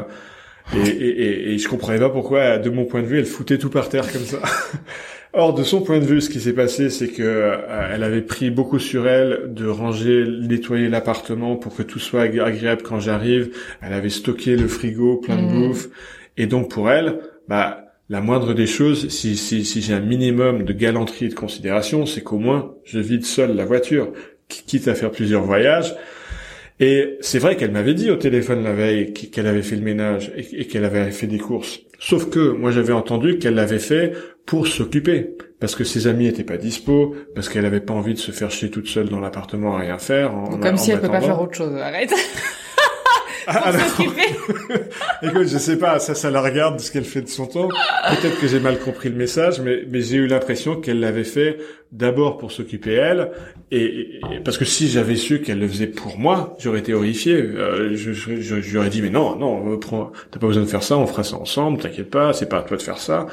et, 0.75 0.87
et, 0.89 1.21
et, 1.23 1.53
et 1.53 1.57
je 1.57 1.67
comprenais 1.67 1.99
pas 1.99 2.09
pourquoi, 2.09 2.57
de 2.57 2.69
mon 2.69 2.85
point 2.85 3.01
de 3.01 3.07
vue, 3.07 3.19
elle 3.19 3.25
foutait 3.25 3.57
tout 3.57 3.69
par 3.69 3.89
terre 3.89 4.11
comme 4.11 4.21
ça. 4.23 4.39
Or, 5.33 5.53
de 5.53 5.63
son 5.63 5.81
point 5.81 5.99
de 5.99 6.05
vue, 6.05 6.19
ce 6.19 6.29
qui 6.29 6.41
s'est 6.41 6.51
passé, 6.53 6.89
c'est 6.89 7.07
que 7.07 7.23
euh, 7.23 7.55
elle 7.93 8.03
avait 8.03 8.21
pris 8.21 8.51
beaucoup 8.51 8.79
sur 8.79 9.07
elle 9.07 9.53
de 9.53 9.65
ranger, 9.65 10.25
nettoyer 10.41 10.89
l'appartement 10.89 11.55
pour 11.55 11.73
que 11.75 11.83
tout 11.83 11.99
soit 11.99 12.25
agré- 12.25 12.41
agréable 12.43 12.81
quand 12.81 12.99
j'arrive. 12.99 13.51
Elle 13.81 13.93
avait 13.93 14.09
stocké 14.09 14.57
le 14.57 14.67
frigo 14.67 15.17
plein 15.17 15.37
de 15.37 15.41
Mhm. 15.43 15.67
bouffe. 15.69 15.87
Et 16.37 16.47
donc, 16.47 16.69
pour 16.69 16.91
elle, 16.91 17.19
bah, 17.47 17.90
la 18.11 18.19
moindre 18.21 18.53
des 18.53 18.67
choses, 18.67 19.07
si, 19.07 19.37
si, 19.37 19.63
si 19.63 19.81
j'ai 19.81 19.93
un 19.93 20.01
minimum 20.01 20.63
de 20.63 20.73
galanterie 20.73 21.25
et 21.25 21.29
de 21.29 21.33
considération, 21.33 22.05
c'est 22.05 22.21
qu'au 22.21 22.37
moins, 22.39 22.73
je 22.83 22.99
vide 22.99 23.25
seul 23.25 23.55
la 23.55 23.63
voiture, 23.65 24.11
qui- 24.49 24.63
quitte 24.65 24.87
à 24.89 24.95
faire 24.95 25.11
plusieurs 25.11 25.43
voyages. 25.43 25.95
Et 26.81 27.17
c'est 27.21 27.39
vrai 27.39 27.55
qu'elle 27.55 27.71
m'avait 27.71 27.93
dit 27.93 28.09
au 28.11 28.17
téléphone 28.17 28.63
la 28.63 28.73
veille 28.73 29.13
qu- 29.13 29.27
qu'elle 29.29 29.47
avait 29.47 29.61
fait 29.61 29.75
le 29.77 29.83
ménage 29.83 30.31
et, 30.35 30.65
qu'elle 30.65 30.83
avait 30.83 31.11
fait 31.11 31.27
des 31.27 31.37
courses. 31.37 31.79
Sauf 31.99 32.29
que 32.29 32.49
moi 32.49 32.71
j'avais 32.71 32.91
entendu 32.93 33.37
qu'elle 33.37 33.53
l'avait 33.55 33.77
fait 33.79 34.11
pour 34.45 34.67
s'occuper, 34.67 35.35
parce 35.59 35.75
que 35.75 35.83
ses 35.83 36.07
amis 36.07 36.25
étaient 36.27 36.43
pas 36.43 36.57
dispo, 36.57 37.15
parce 37.35 37.47
qu'elle 37.49 37.65
avait 37.65 37.79
pas 37.81 37.93
envie 37.93 38.15
de 38.15 38.19
se 38.19 38.31
faire 38.31 38.49
chier 38.51 38.69
toute 38.71 38.87
seule 38.87 39.07
dans 39.09 39.19
l'appartement 39.19 39.75
à 39.77 39.79
rien 39.81 39.99
faire. 39.99 40.35
En, 40.35 40.57
Comme 40.57 40.73
en 40.73 40.77
si 40.77 40.91
elle 40.91 40.99
peut 40.99 41.07
pas 41.07 41.21
faire 41.21 41.39
autre 41.41 41.53
chose. 41.55 41.75
Arrête. 41.77 42.11
ah, 43.47 43.71
Écoute, 45.23 45.47
je 45.47 45.57
sais 45.57 45.77
pas, 45.77 45.99
ça, 45.99 46.15
ça 46.15 46.31
la 46.31 46.41
regarde 46.41 46.79
ce 46.79 46.91
qu'elle 46.91 47.05
fait 47.05 47.21
de 47.21 47.29
son 47.29 47.47
temps. 47.47 47.67
Peut-être 47.67 48.39
que 48.39 48.47
j'ai 48.47 48.59
mal 48.59 48.79
compris 48.79 49.09
le 49.09 49.15
message, 49.15 49.59
mais, 49.59 49.83
mais 49.89 50.01
j'ai 50.01 50.17
eu 50.17 50.27
l'impression 50.27 50.75
qu'elle 50.75 50.99
l'avait 50.99 51.23
fait 51.23 51.57
d'abord 51.91 52.37
pour 52.37 52.51
s'occuper 52.51 52.93
elle, 52.93 53.31
et, 53.69 54.21
parce 54.45 54.57
que 54.57 54.65
si 54.65 54.87
j'avais 54.87 55.15
su 55.15 55.41
qu'elle 55.41 55.59
le 55.59 55.67
faisait 55.67 55.87
pour 55.87 56.17
moi, 56.17 56.55
j'aurais 56.59 56.79
été 56.79 56.93
horrifié. 56.93 57.33
Euh, 57.33 57.95
je, 57.95 58.13
je, 58.13 58.39
je, 58.39 58.79
lui 58.79 58.89
dit 58.89 59.01
mais 59.01 59.09
non, 59.09 59.35
non, 59.35 59.77
t'as 59.77 60.39
pas 60.39 60.47
besoin 60.47 60.63
de 60.63 60.69
faire 60.69 60.83
ça, 60.83 60.97
on 60.97 61.07
fera 61.07 61.23
ça 61.23 61.35
ensemble, 61.35 61.79
t'inquiète 61.79 62.09
pas, 62.09 62.33
c'est 62.33 62.47
pas 62.47 62.59
à 62.59 62.63
toi 62.63 62.77
de 62.77 62.81
faire 62.81 62.97
ça. 62.97 63.27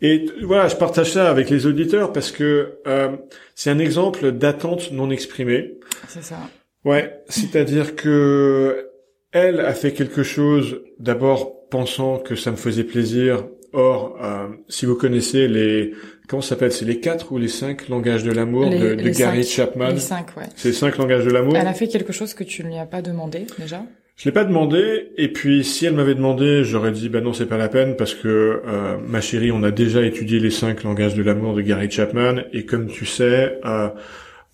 Et 0.00 0.26
voilà, 0.42 0.68
je 0.68 0.76
partage 0.76 1.12
ça 1.12 1.28
avec 1.28 1.50
les 1.50 1.66
auditeurs 1.66 2.12
parce 2.12 2.30
que 2.30 2.78
euh, 2.86 3.16
c'est 3.54 3.70
un 3.70 3.78
exemple 3.78 4.30
d'attente 4.32 4.92
non 4.92 5.10
exprimée. 5.10 5.74
C'est 6.06 6.22
ça. 6.22 6.36
Ouais, 6.84 7.20
c'est-à-dire 7.28 7.96
que 7.96 8.87
elle 9.32 9.60
a 9.60 9.72
fait 9.74 9.92
quelque 9.92 10.22
chose 10.22 10.80
d'abord 10.98 11.68
pensant 11.68 12.18
que 12.18 12.34
ça 12.34 12.50
me 12.50 12.56
faisait 12.56 12.84
plaisir. 12.84 13.44
Or, 13.74 14.18
euh, 14.22 14.46
si 14.68 14.86
vous 14.86 14.94
connaissez 14.94 15.46
les 15.46 15.92
comment 16.26 16.40
ça 16.40 16.50
s'appelle, 16.50 16.72
c'est 16.72 16.86
les 16.86 17.00
quatre 17.00 17.32
ou 17.32 17.38
les 17.38 17.48
cinq 17.48 17.88
langages 17.88 18.24
de 18.24 18.32
l'amour 18.32 18.70
de, 18.70 18.94
de 18.94 19.10
Gary 19.10 19.44
Chapman. 19.44 19.90
Les 19.90 19.98
cinq, 19.98 20.36
ouais. 20.36 20.44
C'est 20.56 20.68
les 20.68 20.74
cinq 20.74 20.96
langages 20.96 21.24
de 21.24 21.30
l'amour. 21.30 21.54
Elle 21.54 21.66
a 21.66 21.74
fait 21.74 21.88
quelque 21.88 22.12
chose 22.12 22.32
que 22.32 22.44
tu 22.44 22.64
ne 22.64 22.68
lui 22.68 22.78
as 22.78 22.86
pas 22.86 23.02
demandé 23.02 23.46
déjà? 23.58 23.82
Je 24.16 24.24
l'ai 24.24 24.32
pas 24.32 24.44
demandé, 24.44 25.10
et 25.16 25.32
puis 25.32 25.62
si 25.62 25.86
elle 25.86 25.92
m'avait 25.92 26.16
demandé, 26.16 26.64
j'aurais 26.64 26.90
dit 26.90 27.08
bah 27.08 27.20
non 27.20 27.32
c'est 27.32 27.46
pas 27.46 27.56
la 27.56 27.68
peine 27.68 27.94
parce 27.94 28.14
que 28.14 28.62
euh, 28.66 28.96
ma 29.06 29.20
chérie, 29.20 29.52
on 29.52 29.62
a 29.62 29.70
déjà 29.70 30.02
étudié 30.02 30.40
les 30.40 30.50
cinq 30.50 30.82
langages 30.82 31.14
de 31.14 31.22
l'amour 31.22 31.54
de 31.54 31.60
Gary 31.60 31.88
Chapman, 31.88 32.42
et 32.52 32.64
comme 32.64 32.88
tu 32.88 33.06
sais, 33.06 33.60
euh, 33.64 33.88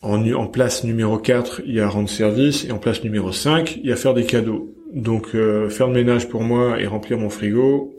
en, 0.04 0.32
en, 0.32 0.46
place 0.46 0.84
numéro 0.84 1.18
4, 1.18 1.62
il 1.66 1.74
y 1.74 1.80
a 1.80 1.88
rendre 1.88 2.08
service, 2.08 2.64
et 2.64 2.72
en 2.72 2.78
place 2.78 3.02
numéro 3.02 3.32
5, 3.32 3.78
il 3.82 3.88
y 3.88 3.92
a 3.92 3.96
faire 3.96 4.14
des 4.14 4.24
cadeaux. 4.24 4.74
Donc 4.92 5.34
euh, 5.34 5.68
faire 5.68 5.88
le 5.88 5.94
ménage 5.94 6.28
pour 6.28 6.42
moi 6.42 6.80
et 6.80 6.86
remplir 6.86 7.18
mon 7.18 7.28
frigo, 7.28 7.96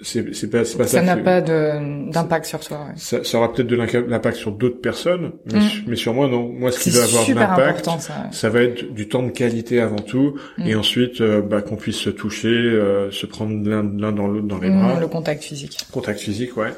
c'est 0.00 0.34
c'est 0.34 0.48
pas 0.48 0.64
c'est 0.64 0.78
pas 0.78 0.86
ça. 0.86 1.00
Ça 1.00 1.02
n'a 1.02 1.16
pas 1.16 1.42
d'impact 1.42 2.46
sur 2.46 2.60
toi. 2.60 2.86
Ouais. 2.86 2.92
Ça, 2.96 3.22
ça, 3.24 3.38
aura 3.38 3.52
peut-être 3.52 3.66
de 3.66 3.76
l'impact 3.76 4.36
sur 4.36 4.52
d'autres 4.52 4.80
personnes, 4.80 5.32
mais, 5.52 5.58
mm. 5.58 5.68
mais, 5.86 5.96
sur 5.96 6.14
moi 6.14 6.28
non. 6.28 6.48
Moi, 6.48 6.72
ce 6.72 6.80
qui 6.80 6.90
va 6.90 7.04
avoir 7.04 7.26
de 7.26 7.34
l'impact, 7.34 7.84
ça, 8.00 8.28
ça, 8.30 8.48
va 8.48 8.62
être 8.62 8.94
du 8.94 9.08
temps 9.08 9.22
de 9.22 9.30
qualité 9.30 9.80
avant 9.80 9.98
tout, 9.98 10.36
mm. 10.58 10.66
et 10.66 10.74
ensuite 10.76 11.20
euh, 11.20 11.42
bah, 11.42 11.60
qu'on 11.60 11.76
puisse 11.76 11.98
se 11.98 12.10
toucher, 12.10 12.48
euh, 12.48 13.10
se 13.10 13.26
prendre 13.26 13.68
l'un 13.68 13.82
dans 13.82 14.26
l'autre 14.26 14.46
dans 14.46 14.58
les 14.58 14.70
mm, 14.70 14.80
bras. 14.80 15.00
Le 15.00 15.08
contact 15.08 15.44
physique. 15.44 15.78
Contact 15.92 16.20
physique, 16.20 16.56
ouais. 16.56 16.72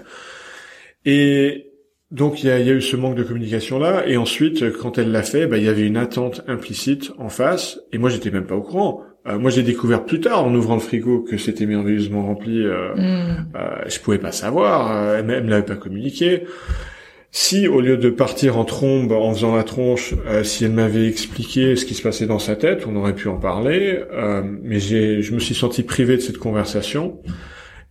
Et 1.05 1.71
donc 2.17 2.43
il 2.43 2.49
y 2.49 2.51
a, 2.51 2.59
y 2.59 2.71
a, 2.71 2.73
eu 2.73 2.83
ce 2.83 2.97
manque 2.97 3.15
de 3.15 3.23
communication 3.23 3.79
là, 3.79 4.05
et 4.07 4.17
ensuite 4.17 4.73
quand 4.79 4.99
elle 4.99 5.13
l'a 5.13 5.23
fait, 5.23 5.47
bah, 5.47 5.59
il 5.59 5.65
y 5.65 5.69
avait 5.69 5.87
une 5.87 5.97
attente 5.97 6.43
implicite 6.49 7.13
en 7.19 7.29
face, 7.29 7.79
et 7.93 7.99
moi 7.99 8.11
j'étais 8.11 8.31
même 8.31 8.47
pas 8.47 8.57
au 8.57 8.63
courant. 8.63 9.05
Euh, 9.29 9.39
moi, 9.39 9.51
j'ai 9.51 9.63
découvert 9.63 10.05
plus 10.05 10.21
tard, 10.21 10.45
en 10.45 10.55
ouvrant 10.55 10.75
le 10.75 10.81
frigo, 10.81 11.21
que 11.21 11.37
c'était 11.37 11.67
merveilleusement 11.67 12.25
rempli. 12.25 12.63
Euh, 12.63 12.95
mm. 12.95 13.47
euh, 13.57 13.69
je 13.89 13.99
pouvais 14.01 14.19
pas 14.19 14.33
savoir. 14.33 14.93
Euh, 14.93 15.19
elle, 15.19 15.45
me 15.45 15.51
l'avait 15.51 15.65
pas 15.65 15.75
communiqué. 15.75 16.45
Si, 17.33 17.69
au 17.69 17.81
lieu 17.81 17.97
de 17.97 18.09
partir 18.09 18.57
en 18.57 18.65
trombe, 18.65 19.13
en 19.13 19.35
faisant 19.35 19.57
la 19.57 19.65
tronche, 19.65 20.15
euh, 20.27 20.43
si 20.45 20.65
elle 20.65 20.73
m'avait 20.73 21.07
expliqué 21.07 21.77
ce 21.77 21.85
qui 21.85 21.95
se 21.95 22.03
passait 22.03 22.27
dans 22.27 22.39
sa 22.39 22.57
tête, 22.57 22.87
on 22.87 22.97
aurait 22.97 23.15
pu 23.15 23.29
en 23.29 23.37
parler. 23.37 24.01
mais 24.63 24.79
j'ai, 24.79 25.23
je 25.23 25.35
me 25.35 25.39
suis 25.39 25.55
senti 25.55 25.83
privé 25.83 26.17
de 26.17 26.23
cette 26.23 26.39
conversation. 26.39 27.21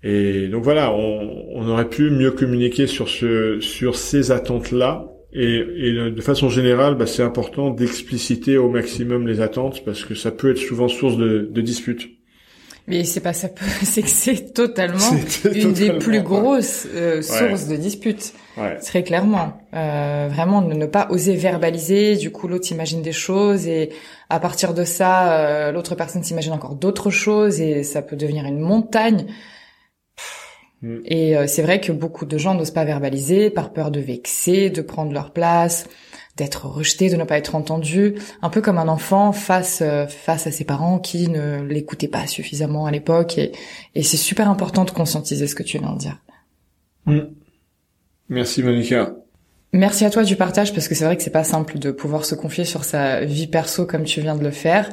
Et 0.03 0.47
donc 0.47 0.63
voilà, 0.63 0.91
on, 0.93 1.47
on 1.53 1.67
aurait 1.67 1.89
pu 1.89 2.11
mieux 2.11 2.31
communiquer 2.31 2.87
sur 2.87 3.09
ce, 3.09 3.59
sur 3.59 3.95
ces 3.95 4.31
attentes-là 4.31 5.07
et, 5.37 5.65
et, 5.77 6.11
de 6.11 6.21
façon 6.21 6.49
générale, 6.49 6.95
bah, 6.95 7.05
c'est 7.05 7.21
important 7.21 7.69
d'expliciter 7.69 8.57
au 8.57 8.69
maximum 8.69 9.27
les 9.27 9.41
attentes 9.41 9.83
parce 9.83 10.05
que 10.05 10.15
ça 10.15 10.31
peut 10.31 10.51
être 10.51 10.57
souvent 10.57 10.87
source 10.87 11.17
de, 11.17 11.49
de 11.51 11.61
disputes. 11.61 12.09
Mais 12.87 13.03
c'est 13.03 13.19
pas 13.19 13.33
ça 13.33 13.49
peut, 13.49 13.65
c'est 13.83 14.01
que 14.01 14.07
c'est 14.07 14.53
totalement 14.53 15.11
une 15.53 15.73
des 15.73 15.91
plus 15.93 16.21
grosses 16.21 16.87
euh, 16.93 17.21
sources 17.21 17.67
de 17.67 17.75
disputes. 17.75 18.33
Ouais. 18.57 18.77
Très 18.77 19.03
clairement, 19.03 19.59
euh, 19.73 20.29
vraiment 20.31 20.61
ne, 20.61 20.73
ne, 20.73 20.85
pas 20.85 21.07
oser 21.09 21.35
verbaliser. 21.35 22.15
Du 22.15 22.31
coup, 22.31 22.47
l'autre 22.47 22.71
imagine 22.71 23.01
des 23.01 23.11
choses 23.11 23.67
et 23.67 23.89
à 24.29 24.39
partir 24.39 24.73
de 24.73 24.85
ça, 24.85 25.33
euh, 25.33 25.71
l'autre 25.73 25.95
personne 25.95 26.23
s'imagine 26.23 26.53
encore 26.53 26.75
d'autres 26.75 27.09
choses 27.09 27.59
et 27.59 27.83
ça 27.83 28.01
peut 28.01 28.15
devenir 28.15 28.45
une 28.45 28.59
montagne. 28.59 29.25
Mm. 30.85 30.99
Et 31.05 31.35
euh, 31.35 31.47
c'est 31.47 31.63
vrai 31.63 31.81
que 31.81 31.91
beaucoup 31.91 32.25
de 32.25 32.37
gens 32.37 32.53
n'osent 32.53 32.71
pas 32.71 32.85
verbaliser 32.85 33.49
par 33.49 33.73
peur 33.73 33.89
de 33.89 33.99
vexer, 33.99 34.69
de 34.69 34.81
prendre 34.81 35.11
leur 35.11 35.31
place, 35.31 35.87
d'être 36.37 36.67
rejeté, 36.67 37.09
de 37.09 37.15
ne 37.15 37.23
pas 37.23 37.37
être 37.37 37.55
entendu, 37.55 38.15
un 38.43 38.49
peu 38.49 38.61
comme 38.61 38.77
un 38.77 38.87
enfant 38.87 39.31
face 39.31 39.79
euh, 39.81 40.05
face 40.05 40.45
à 40.45 40.51
ses 40.51 40.63
parents 40.63 40.99
qui 40.99 41.27
ne 41.27 41.63
l'écoutaient 41.63 42.07
pas 42.07 42.27
suffisamment 42.27 42.85
à 42.85 42.91
l'époque. 42.91 43.39
Et, 43.39 43.51
et 43.95 44.03
c'est 44.03 44.17
super 44.17 44.47
important 44.47 44.85
de 44.85 44.91
conscientiser 44.91 45.47
ce 45.47 45.55
que 45.55 45.63
tu 45.63 45.79
viens 45.79 45.93
de 45.93 45.97
dire. 45.97 46.19
Mm. 47.05 47.19
Merci 48.29 48.61
Monica. 48.61 49.15
Merci 49.73 50.05
à 50.05 50.09
toi 50.09 50.23
du 50.23 50.35
partage 50.35 50.71
parce 50.73 50.87
que 50.87 50.95
c'est 50.95 51.03
vrai 51.03 51.17
que 51.17 51.23
c'est 51.23 51.31
pas 51.31 51.43
simple 51.43 51.79
de 51.79 51.91
pouvoir 51.91 52.25
se 52.25 52.35
confier 52.35 52.63
sur 52.63 52.85
sa 52.85 53.21
vie 53.25 53.47
perso 53.47 53.85
comme 53.85 54.03
tu 54.03 54.21
viens 54.21 54.35
de 54.35 54.43
le 54.43 54.51
faire. 54.51 54.89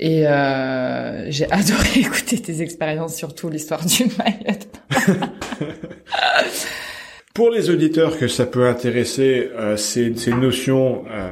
Et 0.00 0.26
euh, 0.26 1.30
j'ai 1.30 1.44
adoré 1.52 2.00
écouter 2.00 2.40
tes 2.40 2.62
expériences, 2.62 3.14
surtout 3.14 3.50
l'histoire 3.50 3.84
du 3.84 4.04
maillot. 4.18 4.58
Pour 7.34 7.50
les 7.50 7.70
auditeurs 7.70 8.18
que 8.18 8.28
ça 8.28 8.44
peut 8.44 8.66
intéresser, 8.66 9.50
euh, 9.54 9.76
ces, 9.76 10.12
notions 10.32 11.04
euh, 11.10 11.30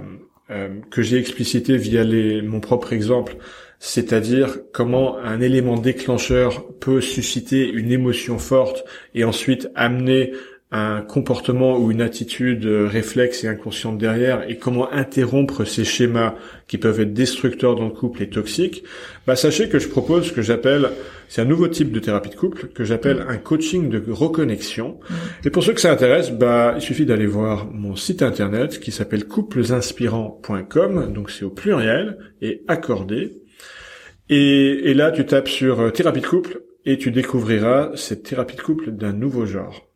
euh, 0.50 0.68
que 0.90 1.02
j'ai 1.02 1.18
explicitées 1.18 1.76
via 1.76 2.04
mon 2.42 2.60
propre 2.60 2.92
exemple, 2.92 3.36
c'est-à-dire 3.80 4.58
comment 4.72 5.18
un 5.18 5.40
élément 5.40 5.76
déclencheur 5.76 6.66
peut 6.78 7.00
susciter 7.00 7.68
une 7.68 7.92
émotion 7.92 8.38
forte 8.38 8.84
et 9.14 9.24
ensuite 9.24 9.68
amener 9.74 10.32
un 10.70 11.00
comportement 11.00 11.78
ou 11.78 11.90
une 11.90 12.02
attitude 12.02 12.66
euh, 12.66 12.86
réflexe 12.86 13.42
et 13.42 13.48
inconsciente 13.48 13.96
derrière 13.96 14.44
et 14.50 14.58
comment 14.58 14.92
interrompre 14.92 15.64
ces 15.64 15.84
schémas 15.84 16.34
qui 16.66 16.76
peuvent 16.76 17.00
être 17.00 17.14
destructeurs 17.14 17.74
dans 17.74 17.86
le 17.86 17.90
couple 17.90 18.22
et 18.22 18.28
toxiques, 18.28 18.84
bah 19.26 19.34
sachez 19.34 19.70
que 19.70 19.78
je 19.78 19.88
propose 19.88 20.26
ce 20.26 20.32
que 20.32 20.42
j'appelle, 20.42 20.90
c'est 21.30 21.40
un 21.40 21.46
nouveau 21.46 21.68
type 21.68 21.90
de 21.90 22.00
thérapie 22.00 22.28
de 22.28 22.34
couple 22.34 22.66
que 22.68 22.84
j'appelle 22.84 23.24
un 23.28 23.38
coaching 23.38 23.88
de 23.88 24.02
reconnexion. 24.10 25.00
Mm. 25.08 25.14
Et 25.46 25.50
pour 25.50 25.64
ceux 25.64 25.72
que 25.72 25.80
ça 25.80 25.90
intéresse, 25.90 26.32
bah 26.32 26.74
il 26.76 26.82
suffit 26.82 27.06
d'aller 27.06 27.26
voir 27.26 27.66
mon 27.72 27.96
site 27.96 28.20
internet 28.22 28.78
qui 28.78 28.92
s'appelle 28.92 29.24
couplesinspirants.com, 29.24 31.12
donc 31.14 31.30
c'est 31.30 31.46
au 31.46 31.50
pluriel 31.50 32.18
et 32.42 32.62
accordé. 32.68 33.38
Et, 34.28 34.90
et 34.90 34.92
là 34.92 35.12
tu 35.12 35.24
tapes 35.24 35.48
sur 35.48 35.80
euh, 35.80 35.90
thérapie 35.90 36.20
de 36.20 36.26
couple 36.26 36.60
et 36.84 36.98
tu 36.98 37.10
découvriras 37.10 37.92
cette 37.94 38.24
thérapie 38.24 38.56
de 38.56 38.60
couple 38.60 38.90
d'un 38.90 39.14
nouveau 39.14 39.46
genre. 39.46 39.87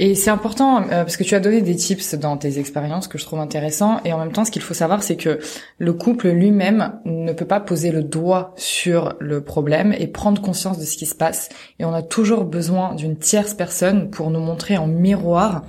Et 0.00 0.14
c'est 0.14 0.30
important 0.30 0.80
euh, 0.84 1.02
parce 1.02 1.16
que 1.16 1.24
tu 1.24 1.34
as 1.34 1.40
donné 1.40 1.60
des 1.60 1.74
tips 1.74 2.14
dans 2.14 2.36
tes 2.36 2.60
expériences 2.60 3.08
que 3.08 3.18
je 3.18 3.24
trouve 3.24 3.40
intéressants. 3.40 4.00
Et 4.04 4.12
en 4.12 4.18
même 4.18 4.30
temps 4.30 4.44
ce 4.44 4.52
qu'il 4.52 4.62
faut 4.62 4.72
savoir 4.72 5.02
c'est 5.02 5.16
que 5.16 5.40
le 5.78 5.92
couple 5.92 6.28
lui-même 6.28 7.00
ne 7.04 7.32
peut 7.32 7.44
pas 7.44 7.58
poser 7.58 7.90
le 7.90 8.04
doigt 8.04 8.54
sur 8.56 9.16
le 9.18 9.42
problème 9.42 9.92
et 9.98 10.06
prendre 10.06 10.40
conscience 10.40 10.78
de 10.78 10.84
ce 10.84 10.96
qui 10.96 11.04
se 11.04 11.16
passe. 11.16 11.48
Et 11.80 11.84
on 11.84 11.92
a 11.92 12.02
toujours 12.02 12.44
besoin 12.44 12.94
d'une 12.94 13.18
tierce 13.18 13.54
personne 13.54 14.08
pour 14.08 14.30
nous 14.30 14.38
montrer 14.38 14.78
en 14.78 14.86
miroir 14.86 15.64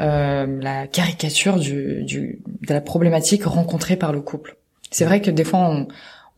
euh, 0.00 0.46
la 0.60 0.88
caricature 0.88 1.56
de 1.56 2.38
la 2.68 2.80
problématique 2.80 3.44
rencontrée 3.44 3.96
par 3.96 4.12
le 4.12 4.20
couple. 4.20 4.56
C'est 4.90 5.04
vrai 5.04 5.20
que 5.20 5.30
des 5.30 5.44
fois 5.44 5.86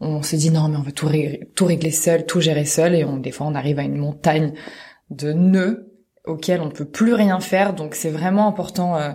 on, 0.00 0.22
se 0.22 0.36
dit 0.36 0.50
non 0.50 0.68
mais 0.68 0.76
on 0.76 0.82
veut 0.82 0.92
tout, 0.92 1.08
tout 1.54 1.64
régler 1.64 1.92
seul, 1.92 2.26
tout 2.26 2.42
gérer 2.42 2.66
seul. 2.66 2.94
Et 2.94 3.04
on, 3.04 3.16
des 3.16 3.30
fois 3.30 3.46
on 3.46 3.54
arrive 3.54 3.78
à 3.78 3.84
une 3.84 3.96
montagne 3.96 4.52
de 5.08 5.32
nœuds 5.32 5.91
auquel 6.24 6.60
on 6.60 6.66
ne 6.66 6.70
peut 6.70 6.84
plus 6.84 7.14
rien 7.14 7.40
faire. 7.40 7.74
Donc 7.74 7.94
c'est 7.94 8.10
vraiment 8.10 8.48
important 8.48 8.96
euh, 8.96 9.10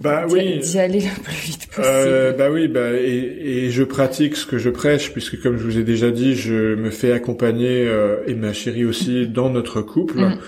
bah 0.00 0.26
oui 0.28 0.58
d'y 0.58 0.78
aller 0.78 1.00
le 1.00 1.22
plus 1.22 1.34
vite 1.34 1.66
possible. 1.68 1.86
Euh, 1.86 2.32
bah 2.32 2.50
oui, 2.50 2.68
bah 2.68 2.92
et, 2.92 3.64
et, 3.64 3.70
je 3.70 3.82
pratique 3.82 4.36
ce 4.36 4.46
que 4.46 4.58
je 4.58 4.70
prêche 4.70 5.12
puisque 5.12 5.40
comme 5.40 5.56
je 5.56 5.64
vous 5.64 5.78
ai 5.78 5.84
déjà 5.84 6.10
dit, 6.10 6.34
je 6.34 6.74
me 6.74 6.90
fais 6.90 7.12
accompagner 7.12 7.86
euh, 7.86 8.18
et 8.26 8.34
ma 8.34 8.52
chérie 8.52 8.84
aussi 8.84 9.26
dans 9.26 9.50
notre 9.50 9.80
couple. 9.80 10.18
Mm. 10.18 10.38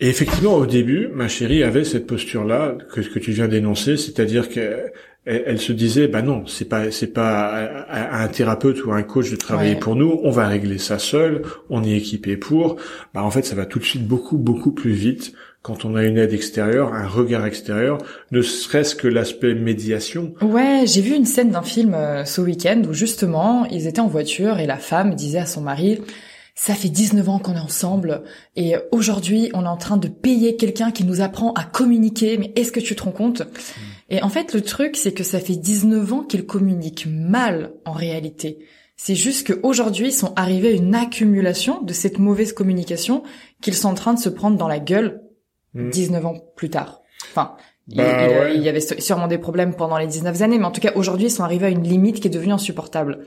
Et 0.00 0.08
effectivement, 0.08 0.54
au 0.54 0.66
début, 0.66 1.08
ma 1.12 1.28
chérie 1.28 1.62
avait 1.62 1.84
cette 1.84 2.06
posture-là 2.06 2.76
que, 2.92 3.00
que 3.00 3.18
tu 3.18 3.32
viens 3.32 3.48
d'énoncer, 3.48 3.96
c'est-à-dire 3.96 4.48
que 4.48 4.90
elle, 5.28 5.60
se 5.60 5.72
disait 5.72 6.08
bah 6.08 6.22
non 6.22 6.44
c'est 6.46 6.64
pas 6.64 6.90
c'est 6.90 7.12
pas 7.12 7.48
à, 7.88 8.22
un 8.22 8.28
thérapeute 8.28 8.84
ou 8.84 8.92
à 8.92 8.96
un 8.96 9.02
coach 9.02 9.30
de 9.30 9.36
travailler 9.36 9.76
pour 9.76 9.94
nous 9.94 10.20
on 10.22 10.30
va 10.30 10.46
régler 10.46 10.78
ça 10.78 10.98
seul 10.98 11.42
on 11.68 11.84
est 11.84 11.92
équipé 11.92 12.36
pour. 12.36 12.76
Bah 13.14 13.22
en 13.22 13.30
fait 13.30 13.44
ça 13.44 13.54
va 13.54 13.66
tout 13.66 13.78
de 13.78 13.84
suite 13.84 14.06
beaucoup 14.06 14.38
beaucoup 14.38 14.72
plus 14.72 14.92
vite 14.92 15.32
quand 15.62 15.84
on 15.84 15.96
a 15.96 16.04
une 16.04 16.16
aide 16.16 16.32
extérieure 16.32 16.94
un 16.94 17.06
regard 17.06 17.44
extérieur 17.44 17.98
ne 18.30 18.40
serait-ce 18.40 18.94
que 18.94 19.06
l'aspect 19.06 19.54
médiation. 19.54 20.34
Ouais 20.40 20.84
j'ai 20.86 21.02
vu 21.02 21.14
une 21.14 21.26
scène 21.26 21.50
d'un 21.50 21.62
film 21.62 21.92
euh, 21.94 22.24
ce 22.24 22.40
week-end 22.40 22.82
où 22.88 22.94
justement 22.94 23.66
ils 23.66 23.86
étaient 23.86 24.00
en 24.00 24.08
voiture 24.08 24.58
et 24.58 24.66
la 24.66 24.78
femme 24.78 25.14
disait 25.14 25.40
à 25.40 25.46
son 25.46 25.60
mari 25.60 26.00
ça 26.60 26.74
fait 26.74 26.88
19 26.88 27.28
ans 27.28 27.38
qu'on 27.38 27.54
est 27.54 27.60
ensemble 27.60 28.22
et 28.56 28.74
aujourd'hui 28.90 29.48
on 29.54 29.64
est 29.64 29.68
en 29.68 29.76
train 29.76 29.96
de 29.96 30.08
payer 30.08 30.56
quelqu'un 30.56 30.90
qui 30.90 31.04
nous 31.04 31.20
apprend 31.20 31.52
à 31.52 31.62
communiquer. 31.62 32.36
Mais 32.36 32.52
est-ce 32.56 32.72
que 32.72 32.80
tu 32.80 32.96
te 32.96 33.02
rends 33.04 33.12
compte? 33.12 33.42
Et 34.08 34.22
en 34.22 34.28
fait, 34.28 34.54
le 34.54 34.60
truc, 34.62 34.96
c'est 34.96 35.12
que 35.12 35.24
ça 35.24 35.40
fait 35.40 35.56
19 35.56 36.12
ans 36.12 36.22
qu'il 36.22 36.46
communique 36.46 37.06
mal 37.08 37.72
en 37.84 37.92
réalité. 37.92 38.58
C'est 38.96 39.14
juste 39.14 39.46
qu'aujourd'hui, 39.46 40.08
ils 40.08 40.12
sont 40.12 40.32
arrivés 40.34 40.68
à 40.68 40.72
une 40.72 40.94
accumulation 40.94 41.82
de 41.82 41.92
cette 41.92 42.18
mauvaise 42.18 42.52
communication 42.52 43.22
qu'ils 43.60 43.74
sont 43.74 43.88
en 43.88 43.94
train 43.94 44.14
de 44.14 44.18
se 44.18 44.28
prendre 44.28 44.56
dans 44.56 44.68
la 44.68 44.78
gueule 44.80 45.22
Mm. 45.74 45.90
19 45.90 46.24
ans 46.26 46.34
plus 46.56 46.70
tard. 46.70 47.02
Enfin, 47.30 47.54
il- 47.88 47.98
Bah, 47.98 48.24
il, 48.26 48.30
ouais. 48.30 48.56
il 48.56 48.62
y 48.62 48.68
avait 48.70 48.80
sûrement 48.80 49.28
des 49.28 49.36
problèmes 49.36 49.74
pendant 49.74 49.98
les 49.98 50.06
19 50.06 50.40
années, 50.40 50.58
mais 50.58 50.64
en 50.64 50.70
tout 50.70 50.80
cas, 50.80 50.92
aujourd'hui, 50.94 51.26
ils 51.26 51.30
sont 51.30 51.44
arrivés 51.44 51.66
à 51.66 51.68
une 51.70 51.82
limite 51.82 52.20
qui 52.20 52.26
est 52.28 52.30
devenue 52.30 52.54
insupportable. 52.54 53.26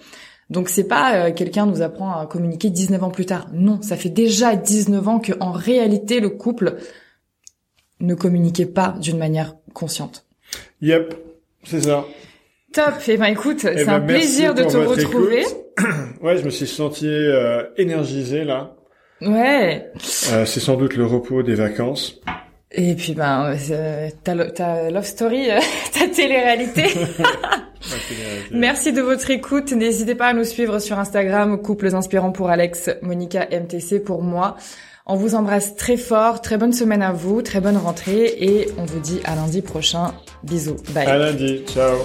Donc 0.49 0.67
c'est 0.67 0.83
pas 0.87 1.15
euh, 1.27 1.31
quelqu'un 1.31 1.67
nous 1.67 1.83
apprend 1.83 2.11
à 2.19 2.25
communiquer 2.25 2.71
19 2.71 3.03
ans 3.03 3.11
plus 3.11 3.27
tard. 3.27 3.47
Non, 3.53 3.81
ça 3.83 3.95
fait 3.95 4.09
déjà 4.09 4.55
19 4.55 5.07
ans 5.07 5.19
que 5.19 5.33
en 5.39 5.51
réalité 5.51 6.19
le 6.19 6.29
couple 6.31 6.77
ne 7.99 8.15
communiquait 8.15 8.65
pas 8.65 8.95
d'une 8.99 9.17
manière 9.19 9.55
consciente. 9.73 10.25
Yep, 10.81 11.13
c'est 11.63 11.81
ça. 11.81 12.05
Top. 12.73 12.93
Et 13.07 13.17
ben 13.17 13.25
écoute, 13.25 13.59
c'est 13.61 13.75
Eh 13.77 13.85
ben, 13.85 13.93
un 13.95 14.01
plaisir 14.01 14.53
de 14.53 14.63
te 14.63 14.77
retrouver. 14.77 15.45
Ouais, 16.21 16.37
je 16.37 16.45
me 16.45 16.51
suis 16.51 16.67
senti 16.67 17.07
euh, 17.07 17.63
énergisé 17.77 18.43
là. 18.43 18.75
Ouais. 19.21 19.91
Euh, 20.31 20.45
c'est 20.45 20.59
sans 20.59 20.75
doute 20.75 20.95
le 20.95 21.05
repos 21.05 21.41
des 21.41 21.55
vacances. 21.55 22.19
Et 22.71 22.93
puis 22.95 23.13
ben 23.13 23.53
euh, 23.71 24.09
ta 24.23 24.89
love 24.89 25.05
story, 25.05 25.49
euh, 25.49 25.59
ta 25.93 26.07
télé-réalité. 26.15 26.85
Merci 28.51 28.93
de 28.93 29.01
votre 29.01 29.29
écoute. 29.29 29.71
N'hésitez 29.73 30.15
pas 30.15 30.27
à 30.27 30.33
nous 30.33 30.43
suivre 30.43 30.79
sur 30.79 30.97
Instagram, 30.97 31.61
couples 31.61 31.93
inspirants 31.95 32.31
pour 32.31 32.49
Alex, 32.49 32.89
Monica 33.01 33.47
MTC 33.51 33.99
pour 33.99 34.21
moi. 34.21 34.55
On 35.05 35.15
vous 35.15 35.35
embrasse 35.35 35.75
très 35.75 35.97
fort. 35.97 36.41
Très 36.41 36.57
bonne 36.57 36.73
semaine 36.73 37.01
à 37.01 37.11
vous, 37.11 37.41
très 37.41 37.59
bonne 37.59 37.77
rentrée 37.77 38.25
et 38.39 38.67
on 38.77 38.85
vous 38.85 38.99
dit 38.99 39.19
à 39.25 39.35
lundi 39.35 39.61
prochain. 39.61 40.13
Bisous. 40.43 40.77
Bye. 40.93 41.07
À 41.07 41.17
lundi. 41.17 41.63
Ciao. 41.67 41.97